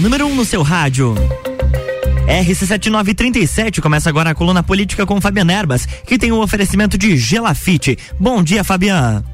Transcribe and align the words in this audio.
número 0.00 0.26
1 0.26 0.30
um 0.30 0.34
no 0.34 0.44
seu 0.44 0.62
rádio. 0.62 1.14
RC7937 2.26 3.80
começa 3.80 4.08
agora 4.08 4.30
a 4.30 4.34
coluna 4.34 4.62
política 4.62 5.06
com 5.06 5.20
Fabiana 5.20 5.52
Erbas, 5.52 5.86
que 5.86 6.18
tem 6.18 6.32
o 6.32 6.36
um 6.36 6.40
oferecimento 6.40 6.98
de 6.98 7.16
Gelafite. 7.16 7.96
Bom 8.18 8.42
dia, 8.42 8.64
Fabiana. 8.64 9.24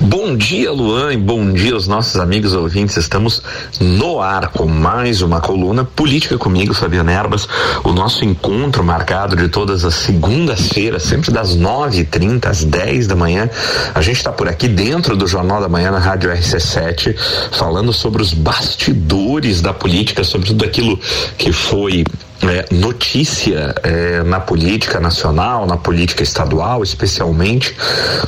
Bom 0.00 0.36
dia, 0.36 0.70
Luan, 0.72 1.12
e 1.12 1.16
bom 1.16 1.52
dia 1.52 1.74
aos 1.74 1.86
nossos 1.86 2.20
amigos 2.20 2.52
ouvintes. 2.52 2.96
Estamos 2.96 3.42
no 3.80 4.20
ar 4.20 4.48
com 4.48 4.66
mais 4.66 5.22
uma 5.22 5.40
coluna 5.40 5.84
política 5.84 6.36
comigo, 6.36 6.74
Fabiana 6.74 7.12
Erbas. 7.12 7.48
O 7.82 7.92
nosso 7.92 8.24
encontro 8.24 8.84
marcado 8.84 9.36
de 9.36 9.48
todas 9.48 9.84
as 9.84 9.94
segundas-feiras, 9.94 11.02
sempre 11.02 11.30
das 11.30 11.56
9h30 11.56 12.46
às 12.46 12.64
10 12.64 13.06
da 13.06 13.16
manhã. 13.16 13.48
A 13.94 14.02
gente 14.02 14.16
está 14.16 14.32
por 14.32 14.48
aqui 14.48 14.68
dentro 14.68 15.16
do 15.16 15.26
Jornal 15.26 15.60
da 15.60 15.68
Manhã 15.68 15.90
na 15.90 15.98
Rádio 15.98 16.30
RC7, 16.30 17.16
falando 17.52 17.92
sobre 17.92 18.22
os 18.22 18.32
bastidores 18.32 19.60
da 19.60 19.72
política, 19.72 20.24
sobre 20.24 20.48
tudo 20.48 20.64
aquilo 20.64 20.98
que 21.38 21.52
foi 21.52 22.04
é, 22.48 22.66
notícia 22.74 23.74
é, 23.82 24.22
na 24.22 24.40
política 24.40 25.00
nacional, 25.00 25.66
na 25.66 25.76
política 25.76 26.22
estadual, 26.22 26.82
especialmente 26.82 27.74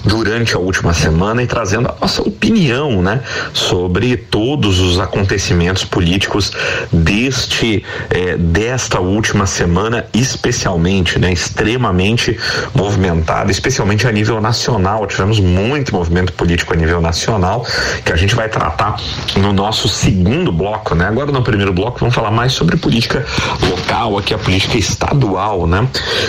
durante 0.04 0.54
a 0.54 0.58
última 0.58 0.92
semana 0.94 1.42
e 1.42 1.46
trazendo 1.46 1.88
a 1.88 1.94
nossa 2.00 2.22
opinião, 2.22 3.02
né, 3.02 3.20
sobre 3.52 4.16
todos 4.16 4.80
os 4.80 4.98
acontecimentos 4.98 5.84
políticos 5.84 6.52
deste 6.92 7.84
é, 8.10 8.36
desta 8.36 9.00
última 9.00 9.46
semana, 9.46 10.06
especialmente, 10.14 11.18
né, 11.18 11.32
extremamente 11.32 12.38
movimentada, 12.74 13.50
especialmente 13.50 14.06
a 14.06 14.12
nível 14.12 14.40
nacional. 14.40 15.06
Tivemos 15.06 15.40
muito 15.40 15.94
movimento 15.94 16.32
político 16.32 16.72
a 16.72 16.76
nível 16.76 17.00
nacional 17.00 17.66
que 18.04 18.12
a 18.12 18.16
gente 18.16 18.34
vai 18.34 18.48
tratar 18.48 18.96
no 19.36 19.52
nosso 19.52 19.88
segundo 19.88 20.52
bloco, 20.52 20.94
né? 20.94 21.06
Agora 21.06 21.32
no 21.32 21.42
primeiro 21.42 21.72
bloco 21.72 21.98
vamos 22.00 22.14
falar 22.14 22.30
mais 22.30 22.52
sobre 22.52 22.76
política 22.76 23.24
local 23.68 24.05
nacional, 24.06 24.18
aqui 24.18 24.32
a 24.32 24.38
política 24.38 24.78
estadual, 24.78 25.66
né? 25.66 25.86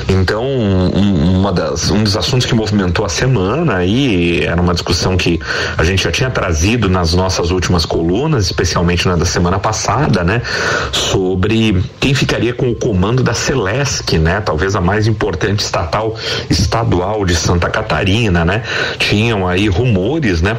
Então, 0.10 0.44
um, 0.44 1.40
uma 1.40 1.52
das, 1.52 1.92
um 1.92 2.04
dos 2.04 2.18
assuntos 2.18 2.46
que 2.46 2.56
movimentou 2.56 3.06
a 3.06 3.10
semana 3.10 3.78
aí 3.78 4.44
era 4.44 4.60
uma 4.62 4.74
discussão 4.74 5.16
que 5.16 5.40
a 5.78 5.84
gente 5.84 6.04
já 6.04 6.12
tinha 6.12 6.30
trazido 6.30 6.90
nas 6.90 7.14
nossas 7.14 7.52
últimas 7.52 7.86
colunas, 7.86 8.46
especialmente 8.46 9.08
na 9.08 9.16
da 9.16 9.26
semana 9.26 9.60
passada, 9.60 10.24
né? 10.24 10.42
Sobre 10.92 11.84
quem 12.00 12.14
ficaria 12.14 12.54
com 12.54 12.70
o 12.70 12.76
comando 12.76 13.24
da 13.24 13.34
Celesc, 13.34 14.18
né? 14.18 14.42
Talvez 14.42 14.76
a 14.76 14.82
mais 14.82 15.08
importante 15.08 15.60
estatal 15.60 16.16
estadual 16.50 17.26
de 17.26 17.36
Santa 17.36 17.70
Catarina, 17.70 18.44
né? 18.44 18.64
Tinham 18.98 19.48
aí 19.48 19.68
rumores, 19.68 20.42
né? 20.42 20.58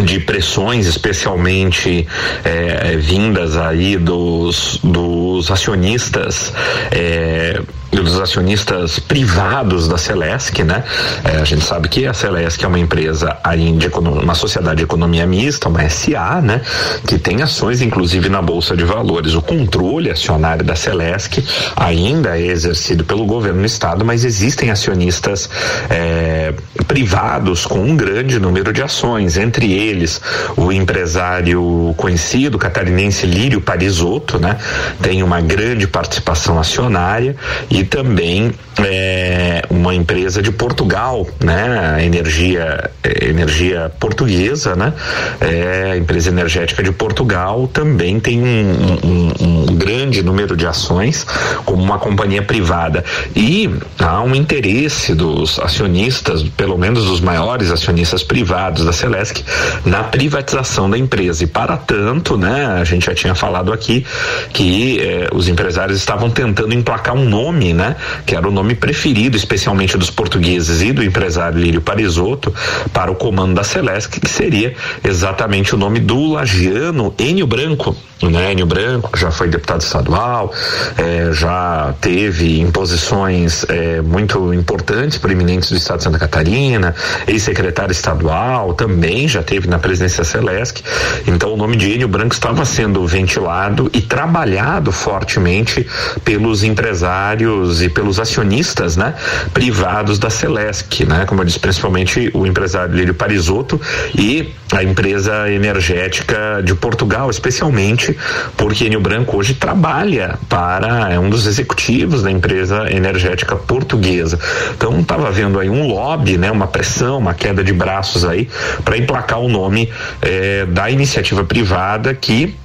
De 0.00 0.20
pressões, 0.20 0.86
especialmente 0.86 2.06
é, 2.44 2.96
vindas 2.96 3.56
aí 3.56 3.96
dos, 3.96 4.78
dos 4.82 5.50
acionistas 5.50 6.52
é, 6.90 7.60
dos 8.00 8.18
acionistas 8.18 8.98
privados 8.98 9.86
da 9.86 9.98
Celesc, 9.98 10.62
né? 10.64 10.82
É, 11.24 11.36
a 11.36 11.44
gente 11.44 11.62
sabe 11.62 11.88
que 11.88 12.06
a 12.06 12.14
Celesc 12.14 12.64
é 12.64 12.66
uma 12.66 12.78
empresa 12.78 13.36
de 13.78 13.88
uma 14.08 14.34
sociedade 14.34 14.78
de 14.78 14.84
economia 14.84 15.26
mista, 15.26 15.68
uma 15.68 15.86
SA, 15.88 16.40
né? 16.40 16.62
Que 17.06 17.18
tem 17.18 17.42
ações 17.42 17.82
inclusive 17.82 18.30
na 18.30 18.40
bolsa 18.40 18.74
de 18.74 18.84
valores. 18.84 19.34
O 19.34 19.42
controle 19.42 20.10
acionário 20.10 20.64
da 20.64 20.74
Celesc 20.74 21.44
ainda 21.76 22.38
é 22.38 22.46
exercido 22.46 23.04
pelo 23.04 23.26
governo 23.26 23.60
do 23.60 23.66
estado, 23.66 24.04
mas 24.04 24.24
existem 24.24 24.70
acionistas 24.70 25.50
é, 25.90 26.54
privados 26.88 27.66
com 27.66 27.78
um 27.78 27.94
grande 27.94 28.38
número 28.38 28.72
de 28.72 28.82
ações, 28.82 29.36
entre 29.36 29.70
eles 29.70 30.20
o 30.56 30.72
empresário 30.72 31.94
conhecido 31.96 32.58
catarinense 32.58 33.26
Lírio 33.26 33.60
Parisotto, 33.60 34.38
né? 34.38 34.56
Tem 35.02 35.22
uma 35.22 35.42
grande 35.42 35.86
participação 35.86 36.58
acionária 36.58 37.36
e 37.70 37.81
e 37.82 37.84
também 37.84 38.52
é, 38.78 39.62
uma 39.68 39.92
empresa 39.94 40.40
de 40.40 40.52
Portugal, 40.52 41.26
né? 41.40 42.04
Energia, 42.04 42.90
é, 43.02 43.28
energia 43.28 43.92
portuguesa, 43.98 44.76
né? 44.76 44.92
É, 45.40 45.90
a 45.92 45.96
empresa 45.96 46.30
energética 46.30 46.82
de 46.82 46.92
Portugal 46.92 47.66
também 47.66 48.20
tem 48.20 48.40
um, 48.40 48.98
um, 49.04 49.32
um, 49.40 49.66
grande 49.74 50.22
número 50.22 50.56
de 50.56 50.66
ações 50.66 51.26
como 51.64 51.82
uma 51.82 51.98
companhia 51.98 52.42
privada 52.42 53.04
e 53.34 53.68
há 53.98 54.22
um 54.22 54.34
interesse 54.34 55.14
dos 55.14 55.58
acionistas, 55.58 56.44
pelo 56.44 56.78
menos 56.78 57.06
dos 57.06 57.20
maiores 57.20 57.70
acionistas 57.70 58.22
privados 58.22 58.84
da 58.84 58.92
Celesc, 58.92 59.42
na 59.84 60.04
privatização 60.04 60.88
da 60.88 60.96
empresa 60.96 61.42
e 61.42 61.46
para 61.48 61.76
tanto, 61.76 62.38
né? 62.38 62.66
A 62.80 62.84
gente 62.84 63.06
já 63.06 63.14
tinha 63.14 63.34
falado 63.34 63.72
aqui 63.72 64.06
que 64.52 65.00
eh, 65.00 65.28
os 65.32 65.48
empresários 65.48 65.98
estavam 65.98 66.30
tentando 66.30 66.72
emplacar 66.72 67.14
um 67.14 67.24
nome 67.24 67.71
né? 67.72 67.96
Que 68.26 68.34
era 68.34 68.46
o 68.46 68.50
nome 68.50 68.74
preferido, 68.74 69.36
especialmente 69.36 69.96
dos 69.96 70.10
portugueses 70.10 70.82
e 70.82 70.92
do 70.92 71.02
empresário 71.02 71.58
Lírio 71.58 71.80
Parisotto, 71.80 72.54
para 72.92 73.10
o 73.10 73.14
comando 73.14 73.54
da 73.54 73.64
Celeste, 73.64 74.20
que 74.20 74.28
seria 74.28 74.74
exatamente 75.04 75.74
o 75.74 75.78
nome 75.78 76.00
do 76.00 76.32
lagiano 76.32 77.14
Enio 77.18 77.46
Branco, 77.46 77.96
né? 78.22 78.52
Enio 78.52 78.66
Branco 78.66 79.16
já 79.16 79.30
foi 79.30 79.48
deputado 79.48 79.80
estadual, 79.80 80.52
eh, 80.96 81.30
já 81.32 81.94
teve 82.00 82.60
imposições 82.60 83.64
eh, 83.68 84.00
muito 84.02 84.52
importantes, 84.54 85.18
proeminentes 85.18 85.70
do 85.70 85.76
estado 85.76 85.98
de 85.98 86.04
Santa 86.04 86.18
Catarina, 86.18 86.94
ex-secretário 87.26 87.92
estadual, 87.92 88.74
também 88.74 89.26
já 89.28 89.42
teve 89.42 89.68
na 89.68 89.78
presidência 89.78 90.24
Celeste. 90.24 90.84
Então 91.26 91.52
o 91.52 91.56
nome 91.56 91.76
de 91.76 91.90
Enio 91.90 92.08
Branco 92.08 92.34
estava 92.34 92.64
sendo 92.64 93.06
ventilado 93.06 93.90
e 93.92 94.00
trabalhado 94.00 94.92
fortemente 94.92 95.86
pelos 96.24 96.62
empresários 96.62 97.61
e 97.70 97.88
pelos 97.88 98.18
acionistas, 98.18 98.96
né, 98.96 99.14
privados 99.52 100.18
da 100.18 100.30
Celesc, 100.30 101.04
né, 101.04 101.24
como 101.26 101.42
eu 101.42 101.44
disse, 101.44 101.58
principalmente 101.58 102.30
o 102.34 102.46
empresário 102.46 102.94
Lírio 102.94 103.14
Parisotto 103.14 103.80
e 104.14 104.52
a 104.72 104.82
empresa 104.82 105.50
energética 105.50 106.62
de 106.64 106.74
Portugal, 106.74 107.30
especialmente 107.30 108.16
porque 108.56 108.86
Enio 108.86 109.00
Branco 109.00 109.36
hoje 109.36 109.54
trabalha 109.54 110.38
para 110.48 111.12
é 111.12 111.18
um 111.18 111.28
dos 111.28 111.46
executivos 111.46 112.22
da 112.22 112.30
empresa 112.30 112.90
energética 112.90 113.54
portuguesa. 113.54 114.38
Então 114.74 115.00
estava 115.00 115.28
havendo 115.28 115.58
aí 115.60 115.68
um 115.68 115.86
lobby, 115.86 116.38
né, 116.38 116.50
uma 116.50 116.66
pressão, 116.66 117.18
uma 117.18 117.34
queda 117.34 117.62
de 117.62 117.72
braços 117.72 118.24
aí 118.24 118.48
para 118.84 118.96
emplacar 118.96 119.40
o 119.40 119.48
nome 119.48 119.90
eh, 120.20 120.66
da 120.66 120.90
iniciativa 120.90 121.44
privada 121.44 122.14
que 122.14 122.56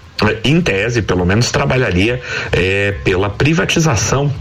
em 0.43 0.61
tese, 0.61 1.01
pelo 1.01 1.25
menos, 1.25 1.51
trabalharia 1.51 2.21
eh, 2.51 2.95
pela 3.03 3.29
privatização 3.29 4.33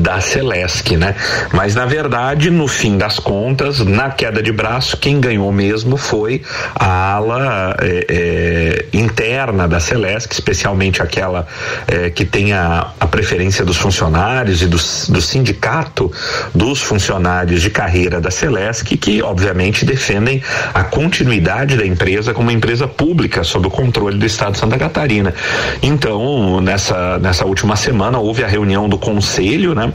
da 0.00 0.20
Celesc, 0.20 0.96
né? 0.96 1.14
Mas 1.52 1.74
na 1.74 1.84
verdade, 1.84 2.50
no 2.50 2.68
fim 2.68 2.96
das 2.96 3.18
contas, 3.18 3.80
na 3.80 4.10
queda 4.10 4.42
de 4.42 4.52
braço, 4.52 4.96
quem 4.96 5.20
ganhou 5.20 5.50
mesmo 5.52 5.96
foi 5.96 6.42
a 6.74 7.14
ala 7.14 7.76
é, 7.80 8.06
é, 8.08 8.96
interna 8.96 9.66
da 9.66 9.80
Celesc, 9.80 10.32
especialmente 10.32 11.02
aquela 11.02 11.46
é, 11.86 12.10
que 12.10 12.24
tem 12.24 12.52
a, 12.52 12.90
a, 13.00 13.06
preferência 13.06 13.64
dos 13.64 13.76
funcionários 13.76 14.62
e 14.62 14.66
do, 14.66 14.76
do 14.76 15.20
sindicato 15.20 16.10
dos 16.54 16.80
funcionários 16.80 17.60
de 17.60 17.70
carreira 17.70 18.20
da 18.20 18.30
Celesc, 18.30 18.96
que 18.96 19.22
obviamente 19.22 19.84
defendem 19.84 20.42
a 20.72 20.84
continuidade 20.84 21.76
da 21.76 21.86
empresa 21.86 22.32
como 22.32 22.48
uma 22.48 22.52
empresa 22.52 22.86
pública 22.86 23.44
sob 23.44 23.66
o 23.66 23.70
controle 23.70 24.18
do 24.18 24.26
Estado 24.26 24.52
de 24.52 24.58
Santa 24.58 24.78
Catarina. 24.78 25.34
Então, 25.82 26.60
nessa, 26.60 27.18
nessa 27.18 27.44
última 27.44 27.76
semana 27.76 28.18
houve 28.18 28.44
a 28.44 28.46
reunião 28.46 28.88
do 28.88 28.98
conselho 28.98 29.71
né? 29.74 29.92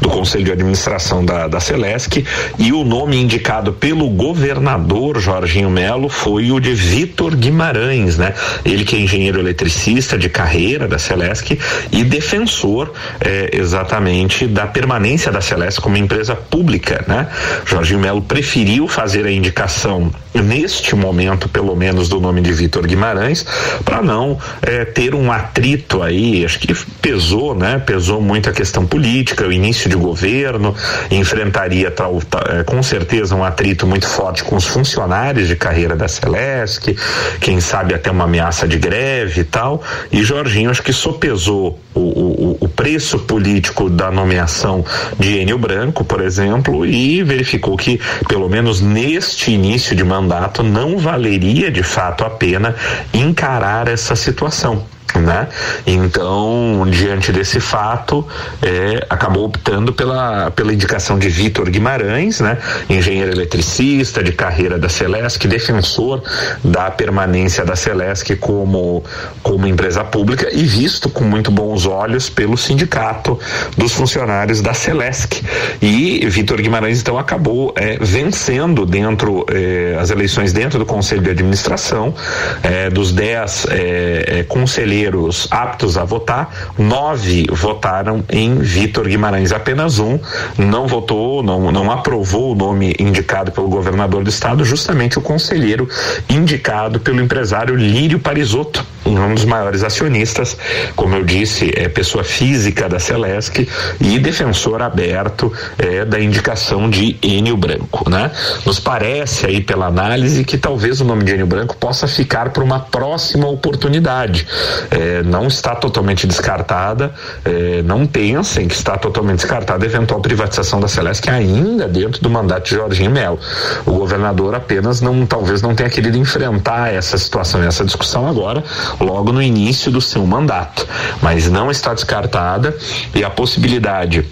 Do 0.00 0.08
Conselho 0.08 0.44
de 0.44 0.52
Administração 0.52 1.24
da, 1.24 1.48
da 1.48 1.60
Celesc 1.60 2.24
e 2.58 2.72
o 2.72 2.84
nome 2.84 3.16
indicado 3.16 3.72
pelo 3.72 4.08
governador 4.08 5.18
Jorginho 5.20 5.70
Melo 5.70 6.08
foi 6.08 6.50
o 6.50 6.60
de 6.60 6.74
Vitor 6.74 7.34
Guimarães, 7.34 8.18
né? 8.18 8.34
Ele 8.64 8.84
que 8.84 8.96
é 8.96 8.98
engenheiro 9.00 9.38
eletricista 9.38 10.18
de 10.18 10.28
carreira 10.28 10.86
da 10.86 10.98
Celesc 10.98 11.58
e 11.92 12.04
defensor 12.04 12.92
eh, 13.20 13.50
exatamente 13.52 14.46
da 14.46 14.66
permanência 14.66 15.30
da 15.30 15.40
Celesc 15.40 15.80
como 15.80 15.96
empresa 15.96 16.34
pública, 16.34 17.04
né? 17.06 17.28
Jorginho 17.64 18.00
Melo 18.00 18.22
preferiu 18.22 18.88
fazer 18.88 19.26
a 19.26 19.30
indicação 19.30 20.10
neste 20.42 20.94
momento, 20.94 21.48
pelo 21.48 21.74
menos, 21.74 22.08
do 22.08 22.20
nome 22.20 22.40
de 22.40 22.52
Vitor 22.52 22.86
Guimarães, 22.86 23.44
para 23.84 24.02
não 24.02 24.38
eh, 24.62 24.84
ter 24.84 25.14
um 25.14 25.30
atrito 25.30 26.02
aí, 26.02 26.44
acho 26.44 26.58
que 26.58 26.74
pesou, 27.00 27.54
né? 27.54 27.78
Pesou 27.78 28.20
muito 28.20 28.50
a 28.50 28.52
questão 28.52 28.86
política 28.86 29.04
política, 29.04 29.46
o 29.46 29.52
início 29.52 29.88
de 29.88 29.96
governo, 29.96 30.74
enfrentaria 31.10 31.90
tal, 31.90 32.20
tal, 32.22 32.42
é, 32.48 32.64
com 32.64 32.82
certeza 32.82 33.34
um 33.34 33.44
atrito 33.44 33.86
muito 33.86 34.08
forte 34.08 34.42
com 34.42 34.56
os 34.56 34.66
funcionários 34.66 35.46
de 35.46 35.56
carreira 35.56 35.94
da 35.94 36.08
Celesc, 36.08 36.96
quem 37.40 37.60
sabe 37.60 37.94
até 37.94 38.10
uma 38.10 38.24
ameaça 38.24 38.66
de 38.66 38.78
greve 38.78 39.42
e 39.42 39.44
tal. 39.44 39.82
E 40.10 40.22
Jorginho 40.22 40.70
acho 40.70 40.82
que 40.82 40.92
sopesou 40.92 41.78
o, 41.94 42.00
o, 42.00 42.56
o 42.60 42.68
preço 42.68 43.18
político 43.20 43.90
da 43.90 44.10
nomeação 44.10 44.84
de 45.18 45.38
Enio 45.38 45.58
Branco, 45.58 46.04
por 46.04 46.20
exemplo, 46.20 46.86
e 46.86 47.22
verificou 47.22 47.76
que, 47.76 48.00
pelo 48.28 48.48
menos 48.48 48.80
neste 48.80 49.50
início 49.50 49.94
de 49.94 50.02
mandato, 50.02 50.23
mandato 50.24 50.62
não 50.62 50.96
valeria 50.96 51.70
de 51.70 51.82
fato 51.82 52.24
a 52.24 52.30
pena 52.30 52.74
encarar 53.12 53.88
essa 53.88 54.16
situação 54.16 54.86
né? 55.20 55.48
Então, 55.86 56.86
diante 56.90 57.32
desse 57.32 57.60
fato, 57.60 58.26
é, 58.62 59.06
acabou 59.08 59.44
optando 59.44 59.92
pela, 59.92 60.50
pela 60.50 60.72
indicação 60.72 61.18
de 61.18 61.28
Vitor 61.28 61.70
Guimarães, 61.70 62.40
né? 62.40 62.58
Engenheiro 62.88 63.30
eletricista 63.30 64.22
de 64.22 64.32
carreira 64.32 64.78
da 64.78 64.88
Celesc, 64.88 65.46
defensor 65.46 66.22
da 66.62 66.90
permanência 66.90 67.64
da 67.64 67.76
Celesc 67.76 68.36
como, 68.36 69.04
como 69.42 69.66
empresa 69.66 70.04
pública 70.04 70.48
e 70.52 70.64
visto 70.64 71.08
com 71.08 71.24
muito 71.24 71.50
bons 71.50 71.86
olhos 71.86 72.28
pelo 72.28 72.56
sindicato 72.56 73.38
dos 73.76 73.92
funcionários 73.92 74.60
da 74.60 74.74
Celesc. 74.74 75.42
E 75.80 76.26
Vitor 76.28 76.60
Guimarães, 76.60 77.00
então, 77.00 77.18
acabou 77.18 77.72
é, 77.76 77.98
vencendo 78.00 78.84
dentro 78.84 79.44
é, 79.50 79.96
as 79.98 80.10
eleições 80.10 80.52
dentro 80.52 80.78
do 80.78 80.86
Conselho 80.86 81.22
de 81.22 81.30
Administração, 81.30 82.14
é, 82.62 82.90
dos 82.90 83.12
dez 83.12 83.66
é, 83.70 84.40
é, 84.40 84.42
conselheiros 84.44 85.03
brasileiros 85.04 85.48
aptos 85.50 85.96
a 85.96 86.04
votar, 86.04 86.72
nove 86.78 87.46
votaram 87.50 88.24
em 88.30 88.56
Vitor 88.56 89.06
Guimarães. 89.06 89.52
Apenas 89.52 89.98
um 89.98 90.18
não 90.56 90.86
votou, 90.86 91.42
não, 91.42 91.70
não 91.70 91.90
aprovou 91.90 92.52
o 92.52 92.54
nome 92.54 92.94
indicado 92.98 93.52
pelo 93.52 93.68
governador 93.68 94.22
do 94.22 94.30
estado, 94.30 94.64
justamente 94.64 95.18
o 95.18 95.22
conselheiro 95.22 95.88
indicado 96.28 97.00
pelo 97.00 97.20
empresário 97.20 97.74
Lírio 97.74 98.18
Parisotto, 98.18 98.84
um 99.06 99.34
dos 99.34 99.44
maiores 99.44 99.82
acionistas, 99.82 100.56
como 100.96 101.14
eu 101.14 101.24
disse, 101.24 101.72
é 101.76 101.88
pessoa 101.88 102.24
física 102.24 102.88
da 102.88 102.98
Celesc 102.98 103.68
e 104.00 104.18
defensor 104.18 104.82
aberto 104.82 105.52
é, 105.78 106.04
da 106.04 106.20
indicação 106.20 106.88
de 106.88 107.16
Enio 107.22 107.56
Branco, 107.56 108.08
né? 108.08 108.30
Nos 108.64 108.78
parece 108.78 109.46
aí 109.46 109.60
pela 109.60 109.86
análise 109.86 110.44
que 110.44 110.56
talvez 110.56 111.00
o 111.00 111.04
nome 111.04 111.24
de 111.24 111.32
Enio 111.32 111.46
Branco 111.46 111.76
possa 111.76 112.06
ficar 112.06 112.50
para 112.50 112.62
uma 112.62 112.80
próxima 112.80 113.48
oportunidade 113.48 114.46
é, 114.90 115.22
não 115.22 115.46
está 115.46 115.74
totalmente 115.74 116.26
descartada, 116.26 117.12
é, 117.44 117.82
não 117.82 118.06
pensem 118.06 118.68
que 118.68 118.74
está 118.74 118.96
totalmente 118.96 119.38
descartada 119.38 119.84
a 119.84 119.86
eventual 119.86 120.20
privatização 120.20 120.80
da 120.80 120.88
Celeste 120.88 121.30
ainda 121.30 121.88
dentro 121.88 122.22
do 122.22 122.30
mandato 122.30 122.68
de 122.68 122.76
Jorginho 122.76 123.10
Melo. 123.10 123.38
O 123.84 123.92
governador 123.92 124.54
apenas 124.54 125.00
não, 125.00 125.26
talvez 125.26 125.62
não 125.62 125.74
tenha 125.74 125.90
querido 125.90 126.16
enfrentar 126.16 126.92
essa 126.92 127.18
situação, 127.18 127.62
essa 127.62 127.84
discussão 127.84 128.28
agora, 128.28 128.62
logo 129.00 129.32
no 129.32 129.42
início 129.42 129.90
do 129.90 130.00
seu 130.00 130.26
mandato, 130.26 130.86
mas 131.22 131.50
não 131.50 131.70
está 131.70 131.94
descartada 131.94 132.76
e 133.14 133.24
a 133.24 133.30
possibilidade 133.30 134.26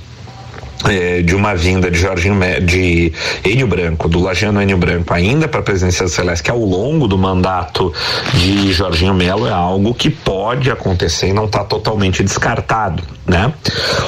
é, 0.88 1.22
de 1.22 1.34
uma 1.34 1.54
vinda 1.54 1.90
de 1.90 1.98
Jorginho 1.98 2.38
de 2.62 3.12
Enio 3.44 3.66
Branco, 3.66 4.08
do 4.08 4.20
Lagiano 4.20 4.60
Enio 4.60 4.76
Branco, 4.76 5.12
ainda 5.12 5.46
para 5.46 5.60
a 5.60 5.62
presidência 5.62 6.04
da 6.04 6.10
Celeste 6.10 6.50
ao 6.50 6.58
longo 6.58 7.06
do 7.06 7.16
mandato 7.16 7.92
de 8.34 8.72
Jorginho 8.72 9.14
Melo 9.14 9.46
é 9.46 9.52
algo 9.52 9.94
que 9.94 10.10
pode 10.10 10.70
acontecer 10.70 11.28
e 11.28 11.32
não 11.32 11.44
está 11.44 11.62
totalmente 11.64 12.22
descartado, 12.22 13.02
né? 13.26 13.52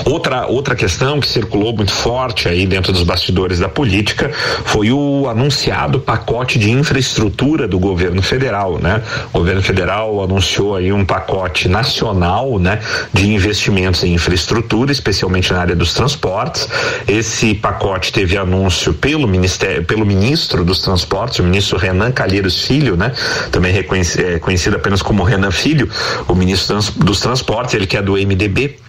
Outra 0.04 0.46
outra 0.46 0.74
questão 0.74 1.20
que 1.20 1.28
circulou 1.28 1.74
muito 1.74 1.92
forte 1.92 2.48
aí 2.48 2.66
dentro 2.66 2.92
dos 2.92 3.02
bastidores 3.02 3.58
da 3.58 3.68
política 3.68 4.30
foi 4.64 4.90
o 4.90 5.28
anunciado 5.28 6.00
pacote 6.00 6.58
de 6.58 6.70
infraestrutura 6.70 7.68
do 7.68 7.78
governo 7.78 8.22
federal, 8.22 8.78
né? 8.78 9.02
O 9.32 9.38
governo 9.38 9.62
federal 9.62 10.22
anunciou 10.22 10.76
aí 10.76 10.92
um 10.92 11.04
pacote 11.04 11.68
nacional, 11.68 12.58
né, 12.58 12.80
de 13.12 13.28
investimentos 13.28 14.02
em 14.04 14.14
infraestrutura, 14.14 14.92
especialmente 14.92 15.52
na 15.52 15.60
área 15.60 15.76
dos 15.76 15.92
transportes 15.92 16.63
esse 17.06 17.54
pacote 17.54 18.12
teve 18.12 18.36
anúncio 18.36 18.92
pelo 18.94 19.26
ministério, 19.26 19.84
pelo 19.84 20.04
ministro 20.04 20.64
dos 20.64 20.80
Transportes, 20.80 21.38
o 21.38 21.42
ministro 21.42 21.78
Renan 21.78 22.12
Calheiros 22.12 22.62
Filho, 22.62 22.96
né? 22.96 23.12
Também 23.50 23.72
reconhecido, 23.72 24.24
é, 24.24 24.38
conhecido 24.38 24.76
apenas 24.76 25.02
como 25.02 25.22
Renan 25.22 25.50
Filho, 25.50 25.88
o 26.28 26.34
ministro 26.34 26.78
dos 26.96 27.20
Transportes, 27.20 27.74
ele 27.74 27.86
que 27.86 27.96
é 27.96 28.02
do 28.02 28.14
MDB. 28.14 28.83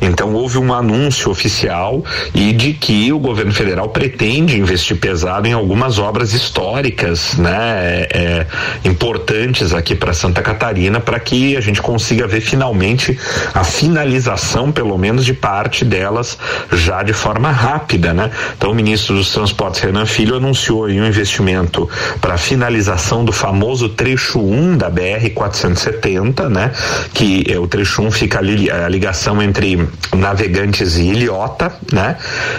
Então 0.00 0.34
houve 0.34 0.58
um 0.58 0.72
anúncio 0.72 1.30
oficial 1.30 2.04
e 2.34 2.52
de 2.52 2.72
que 2.72 3.12
o 3.12 3.18
governo 3.18 3.52
federal 3.52 3.88
pretende 3.88 4.58
investir 4.58 4.96
pesado 4.96 5.48
em 5.48 5.52
algumas 5.52 5.98
obras 5.98 6.32
históricas, 6.32 7.36
né, 7.36 8.06
é, 8.10 8.46
é 8.84 8.88
importantes 8.88 9.72
aqui 9.72 9.94
para 9.94 10.12
Santa 10.12 10.42
Catarina, 10.42 11.00
para 11.00 11.18
que 11.18 11.56
a 11.56 11.60
gente 11.60 11.80
consiga 11.80 12.26
ver 12.26 12.40
finalmente 12.40 13.18
a 13.54 13.64
finalização, 13.64 14.70
pelo 14.70 14.96
menos 14.98 15.24
de 15.24 15.32
parte 15.32 15.84
delas, 15.84 16.38
já 16.72 17.02
de 17.02 17.12
forma 17.12 17.50
rápida, 17.50 18.12
né? 18.12 18.30
Então 18.56 18.70
o 18.70 18.74
ministro 18.74 19.16
dos 19.16 19.32
Transportes 19.32 19.80
Renan 19.80 20.06
Filho 20.06 20.36
anunciou 20.36 20.86
um 20.86 21.06
investimento 21.06 21.88
para 22.20 22.36
finalização 22.36 23.24
do 23.24 23.32
famoso 23.32 23.88
trecho 23.88 24.38
1 24.38 24.76
da 24.76 24.90
BR 24.90 25.30
470, 25.34 26.48
né? 26.48 26.72
Que 27.12 27.44
é 27.48 27.58
o 27.58 27.66
trecho 27.66 28.02
1 28.02 28.10
fica 28.10 28.38
ali 28.38 28.70
a 28.70 28.88
ligação 28.88 29.42
entre 29.46 29.88
Navegantes 30.14 30.96
e 30.96 31.02
Ilhota, 31.02 31.72
né? 31.92 32.16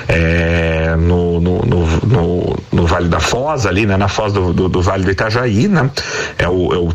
É, 0.07 0.95
no, 0.97 1.39
no, 1.39 1.61
no, 1.65 2.57
no, 2.71 2.87
Vale 2.87 3.09
da 3.09 3.19
Foz, 3.19 3.65
ali, 3.65 3.85
né? 3.85 3.97
Na 3.97 4.07
foz 4.07 4.31
do, 4.33 4.53
do, 4.53 4.69
do 4.69 4.81
Vale 4.81 5.03
do 5.03 5.11
Itajaí, 5.11 5.67
né? 5.67 5.89
É 6.37 6.47
o, 6.47 6.73
é 6.73 6.77
o, 6.77 6.89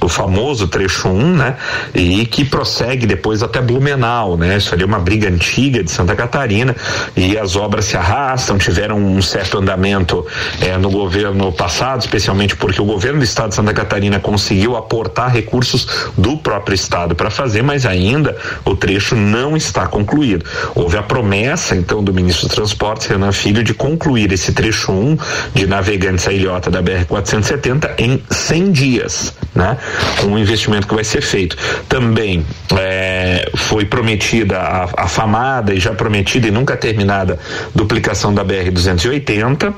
o, 0.00 0.08
famoso 0.08 0.68
trecho 0.68 1.08
1, 1.08 1.36
né? 1.36 1.56
E 1.94 2.24
que 2.26 2.44
prossegue 2.44 3.06
depois 3.06 3.42
até 3.42 3.60
Blumenau, 3.60 4.36
né? 4.36 4.56
Isso 4.56 4.74
ali 4.74 4.82
é 4.82 4.86
uma 4.86 4.98
briga 4.98 5.28
antiga 5.28 5.84
de 5.84 5.90
Santa 5.90 6.16
Catarina 6.16 6.74
e 7.16 7.36
as 7.36 7.56
obras 7.56 7.84
se 7.84 7.96
arrastam, 7.96 8.58
tiveram 8.58 8.96
um 8.96 9.20
certo 9.20 9.58
andamento 9.58 10.26
é, 10.60 10.76
no 10.78 10.90
governo 10.90 11.52
passado, 11.52 12.00
especialmente 12.00 12.56
porque 12.56 12.80
o 12.80 12.84
governo 12.84 13.18
do 13.18 13.24
estado 13.24 13.50
de 13.50 13.56
Santa 13.56 13.74
Catarina 13.74 14.18
conseguiu 14.18 14.76
aportar 14.76 15.30
recursos 15.30 15.86
do 16.16 16.36
próprio 16.36 16.74
estado 16.74 17.14
para 17.14 17.30
fazer, 17.30 17.62
mas 17.62 17.84
ainda 17.84 18.36
o 18.70 18.76
trecho 18.76 19.14
não 19.16 19.56
está 19.56 19.86
concluído. 19.86 20.44
Houve 20.74 20.96
a 20.96 21.02
promessa, 21.02 21.76
então, 21.76 22.02
do 22.02 22.12
ministro 22.12 22.46
dos 22.46 22.54
Transportes, 22.54 23.06
Renan 23.06 23.32
Filho, 23.32 23.62
de 23.62 23.74
concluir 23.74 24.32
esse 24.32 24.52
trecho 24.52 24.92
1 24.92 25.18
de 25.54 25.66
Navegantes 25.66 26.26
a 26.28 26.32
Ilhota 26.32 26.70
da 26.70 26.82
BR-470 26.82 27.90
em 27.98 28.22
100 28.30 28.72
dias, 28.72 29.34
né? 29.54 29.76
Um 30.24 30.38
investimento 30.38 30.86
que 30.86 30.94
vai 30.94 31.04
ser 31.04 31.22
feito. 31.22 31.56
Também 31.88 32.44
é, 32.78 33.50
foi 33.56 33.84
prometida 33.84 34.58
a, 34.58 35.04
a 35.04 35.08
famada 35.08 35.74
e 35.74 35.80
já 35.80 35.92
prometida 35.94 36.48
e 36.48 36.50
nunca 36.50 36.76
terminada 36.76 37.38
duplicação 37.74 38.32
da 38.32 38.44
BR-280 38.44 39.74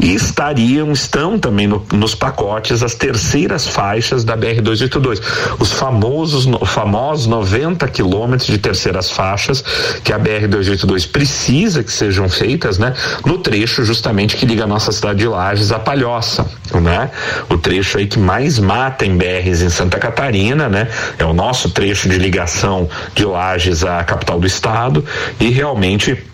e 0.00 0.14
estariam, 0.14 0.92
estão 0.92 1.38
também 1.38 1.66
no, 1.66 1.84
nos 1.92 2.14
pacotes 2.14 2.82
as 2.82 2.94
terceiras 2.94 3.66
faixas 3.66 4.24
da 4.24 4.36
BR-282, 4.36 5.20
os 5.58 5.72
famosos, 5.72 6.46
famosos 6.66 7.26
90 7.26 7.86
quilômetros 7.88 8.29
quilômetros 8.30 8.48
de 8.48 8.58
terceiras 8.58 9.10
faixas 9.10 9.62
que 10.04 10.12
a 10.12 10.18
BR 10.18 10.46
282 10.48 11.06
precisa 11.06 11.82
que 11.82 11.92
sejam 11.92 12.28
feitas, 12.28 12.78
né? 12.78 12.94
No 13.24 13.38
trecho 13.38 13.84
justamente 13.84 14.36
que 14.36 14.46
liga 14.46 14.64
a 14.64 14.66
nossa 14.66 14.92
cidade 14.92 15.20
de 15.20 15.26
Lages 15.26 15.72
à 15.72 15.78
Palhoça, 15.78 16.46
né? 16.80 17.10
O 17.48 17.58
trecho 17.58 17.98
aí 17.98 18.06
que 18.06 18.18
mais 18.18 18.58
mata 18.58 19.04
em 19.04 19.16
BRs 19.16 19.62
em 19.62 19.70
Santa 19.70 19.98
Catarina, 19.98 20.68
né? 20.68 20.88
É 21.18 21.24
o 21.24 21.32
nosso 21.32 21.70
trecho 21.70 22.08
de 22.08 22.18
ligação 22.18 22.88
de 23.14 23.24
Lages 23.24 23.84
à 23.84 24.04
capital 24.04 24.38
do 24.38 24.46
estado 24.46 25.04
e 25.40 25.50
realmente 25.50 26.29